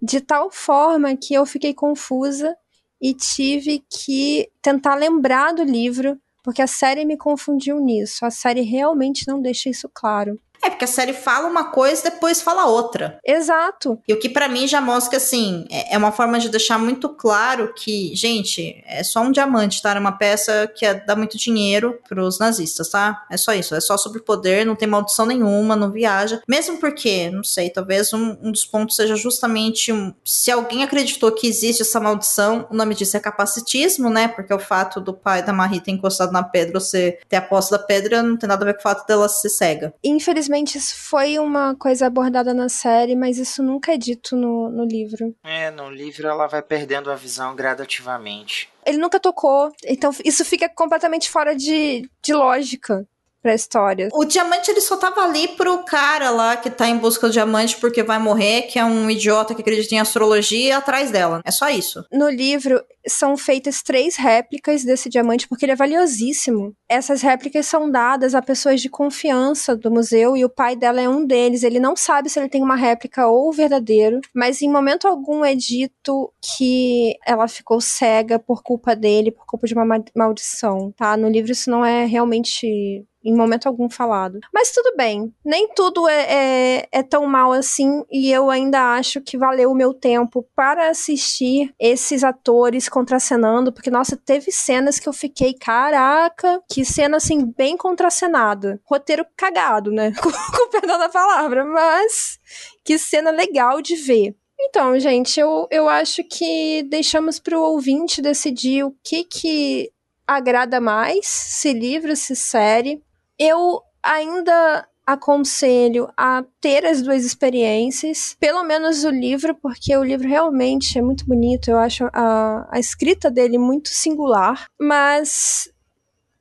[0.01, 2.55] de tal forma que eu fiquei confusa
[3.01, 8.25] e tive que tentar lembrar do livro, porque a série me confundiu nisso.
[8.25, 10.39] A série realmente não deixa isso claro.
[10.63, 13.19] É, porque a série fala uma coisa depois fala outra.
[13.25, 13.99] Exato.
[14.07, 16.77] E o que para mim já mostra que, assim, é, é uma forma de deixar
[16.77, 19.95] muito claro que, gente, é só um diamante, tá?
[19.95, 23.25] É uma peça que dá muito dinheiro pros nazistas, tá?
[23.31, 23.73] É só isso.
[23.75, 26.41] É só sobre poder, não tem maldição nenhuma, não viaja.
[26.47, 31.31] Mesmo porque, não sei, talvez um, um dos pontos seja justamente um, se alguém acreditou
[31.31, 34.27] que existe essa maldição, o nome disso é capacitismo, né?
[34.27, 37.71] Porque o fato do pai da Marie ter encostado na pedra ser ter a posse
[37.71, 39.93] da pedra não tem nada a ver com o fato dela ser cega.
[40.03, 44.69] Infelizmente, Infelizmente, isso foi uma coisa abordada na série, mas isso nunca é dito no,
[44.69, 45.35] no livro.
[45.43, 48.67] É, no livro ela vai perdendo a visão gradativamente.
[48.83, 53.07] Ele nunca tocou, então isso fica completamente fora de, de lógica
[53.41, 54.09] pra história.
[54.13, 57.77] O diamante ele só tava ali pro cara lá que tá em busca do diamante
[57.77, 61.41] porque vai morrer, que é um idiota que acredita em astrologia, atrás dela.
[61.45, 62.03] É só isso.
[62.11, 66.73] No livro são feitas três réplicas desse diamante porque ele é valiosíssimo.
[66.87, 71.09] Essas réplicas são dadas a pessoas de confiança do museu e o pai dela é
[71.09, 71.63] um deles.
[71.63, 75.55] Ele não sabe se ele tem uma réplica ou verdadeiro, mas em momento algum é
[75.55, 79.85] dito que ela ficou cega por culpa dele, por culpa de uma
[80.15, 81.15] maldição, tá?
[81.15, 84.39] No livro isso não é realmente em momento algum falado.
[84.53, 89.21] Mas tudo bem, nem tudo é, é, é, tão mal assim, e eu ainda acho
[89.21, 95.09] que valeu o meu tempo para assistir esses atores contracenando, porque, nossa, teve cenas que
[95.09, 98.79] eu fiquei, caraca, que cena assim, bem contracenada.
[98.85, 100.13] Roteiro cagado, né?
[100.21, 102.39] com, com perdão da palavra, mas
[102.83, 104.35] que cena legal de ver.
[104.61, 109.89] Então, gente, eu, eu acho que deixamos para o ouvinte decidir o que que
[110.27, 113.01] agrada mais, se livro, se série.
[113.39, 120.27] Eu ainda aconselho a ter as duas experiências, pelo menos o livro, porque o livro
[120.27, 125.67] realmente é muito bonito, eu acho a, a escrita dele muito singular, mas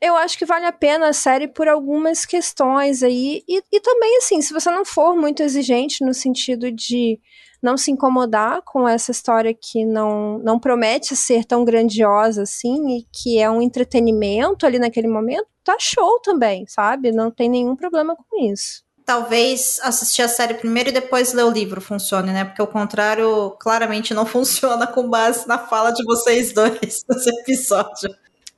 [0.00, 4.18] eu acho que vale a pena a série por algumas questões aí, e, e também,
[4.18, 7.18] assim, se você não for muito exigente no sentido de
[7.62, 13.06] não se incomodar com essa história que não, não promete ser tão grandiosa assim e
[13.12, 17.12] que é um entretenimento ali naquele momento, tá show também, sabe?
[17.12, 18.82] Não tem nenhum problema com isso.
[19.04, 22.44] Talvez assistir a série primeiro e depois ler o livro funcione, né?
[22.44, 26.78] Porque o contrário claramente não funciona com base na fala de vocês dois
[27.08, 28.14] nesse episódio.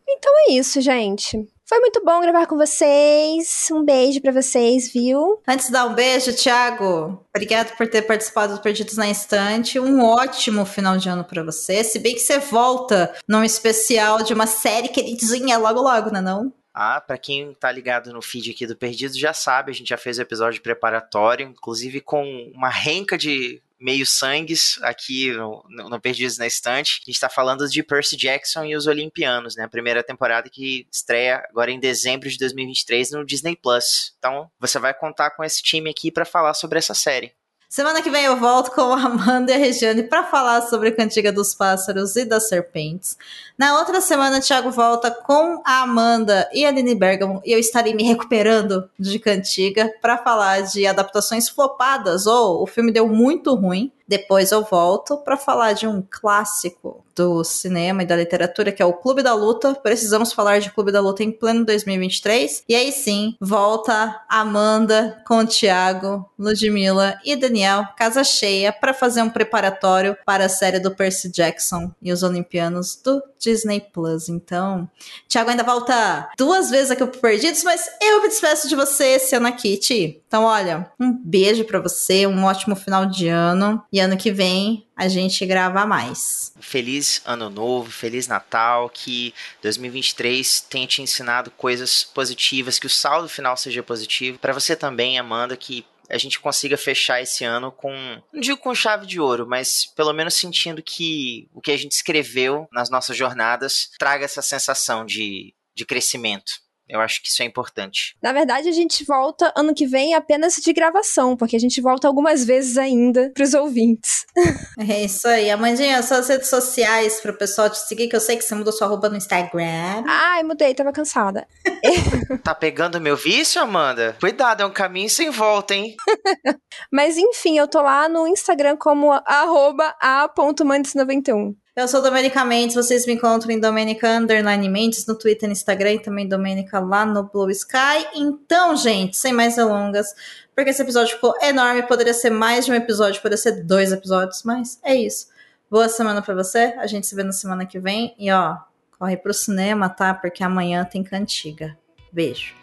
[0.08, 1.48] Então é isso, gente.
[1.70, 3.68] Foi muito bom gravar com vocês.
[3.70, 5.40] Um beijo para vocês, viu?
[5.46, 9.78] Antes de dar um beijo, Thiago, obrigado por ter participado do Perdidos na Estante.
[9.78, 11.84] Um ótimo final de ano para você.
[11.84, 16.52] Se bem que você volta num especial de uma série queridinha logo logo, né não?
[16.74, 19.96] Ah, para quem tá ligado no feed aqui do Perdidos já sabe, a gente já
[19.96, 26.38] fez o episódio preparatório, inclusive com uma renca de meio sangues aqui no, no Perdidos
[26.38, 27.00] na Estante.
[27.02, 29.64] A gente está falando de Percy Jackson e os Olimpianos, né?
[29.64, 34.14] A primeira temporada que estreia agora em dezembro de 2023 no Disney Plus.
[34.18, 37.32] Então, você vai contar com esse time aqui para falar sobre essa série.
[37.72, 40.92] Semana que vem eu volto com a Amanda e a Regiane para falar sobre a
[40.96, 43.16] Cantiga dos Pássaros e das Serpentes.
[43.56, 47.60] Na outra semana, o Thiago volta com a Amanda e a Aline Bergamo e eu
[47.60, 53.54] estarei me recuperando de Cantiga para falar de adaptações flopadas ou o filme deu muito
[53.54, 53.92] ruim.
[54.10, 58.84] Depois eu volto para falar de um clássico do cinema e da literatura, que é
[58.84, 59.72] o Clube da Luta.
[59.72, 62.64] Precisamos falar de Clube da Luta em pleno 2023.
[62.68, 69.22] E aí sim, volta Amanda com o Thiago, Ludmilla e Daniel, casa cheia, para fazer
[69.22, 74.28] um preparatório para a série do Percy Jackson e os Olimpianos do Disney Plus.
[74.28, 74.90] Então,
[75.28, 79.52] Thiago ainda volta duas vezes aqui pro Perdidos, mas eu me despeço de você, Siana
[79.52, 80.19] Kitty.
[80.30, 84.86] Então, olha, um beijo para você, um ótimo final de ano e ano que vem
[84.94, 86.52] a gente grava mais.
[86.60, 93.28] Feliz ano novo, feliz Natal, que 2023 tenha te ensinado coisas positivas, que o saldo
[93.28, 94.38] final seja positivo.
[94.38, 97.92] Para você também, Amanda, que a gente consiga fechar esse ano com,
[98.32, 101.90] não digo com chave de ouro, mas pelo menos sentindo que o que a gente
[101.90, 106.52] escreveu nas nossas jornadas traga essa sensação de, de crescimento.
[106.90, 108.16] Eu acho que isso é importante.
[108.22, 112.08] Na verdade, a gente volta ano que vem apenas de gravação, porque a gente volta
[112.08, 114.26] algumas vezes ainda pros ouvintes.
[114.78, 115.50] É isso aí.
[115.50, 118.86] Amandinha, suas redes sociais pro pessoal te seguir, que eu sei que você mudou sua
[118.86, 120.04] roupa no Instagram.
[120.06, 121.46] Ai, mudei, tava cansada.
[122.42, 124.16] tá pegando meu vício, Amanda?
[124.18, 125.94] Cuidado, é um caminho sem volta, hein?
[126.90, 131.54] Mas enfim, eu tô lá no Instagram como a.mandes91.
[131.80, 135.94] Eu sou Domenica Mendes, vocês me encontram em Domenica Underline Mendes no Twitter, no Instagram
[135.94, 138.06] e também Domenica lá no Blue Sky.
[138.14, 140.14] Então, gente, sem mais delongas,
[140.54, 144.42] porque esse episódio ficou enorme, poderia ser mais de um episódio, poderia ser dois episódios,
[144.44, 145.28] mas é isso.
[145.70, 148.58] Boa semana para você, a gente se vê na semana que vem e ó,
[148.98, 150.12] corre pro cinema, tá?
[150.12, 151.78] Porque amanhã tem cantiga.
[152.12, 152.59] Beijo.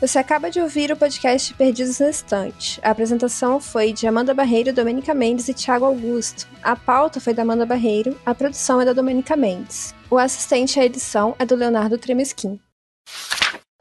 [0.00, 2.80] Você acaba de ouvir o podcast Perdidos na Estante.
[2.82, 6.48] A apresentação foi de Amanda Barreiro, Domenica Mendes e Thiago Augusto.
[6.62, 9.94] A pauta foi da Amanda Barreiro, a produção é da Domenica Mendes.
[10.10, 12.58] O assistente à edição é do Leonardo Tremesquim.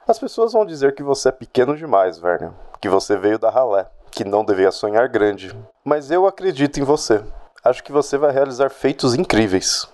[0.06, 2.52] As pessoas vão dizer que você é pequeno demais, Werner.
[2.82, 3.90] Que você veio da ralé.
[4.12, 5.56] Que não devia sonhar grande.
[5.86, 7.24] Mas eu acredito em você.
[7.64, 9.88] Acho que você vai realizar feitos incríveis.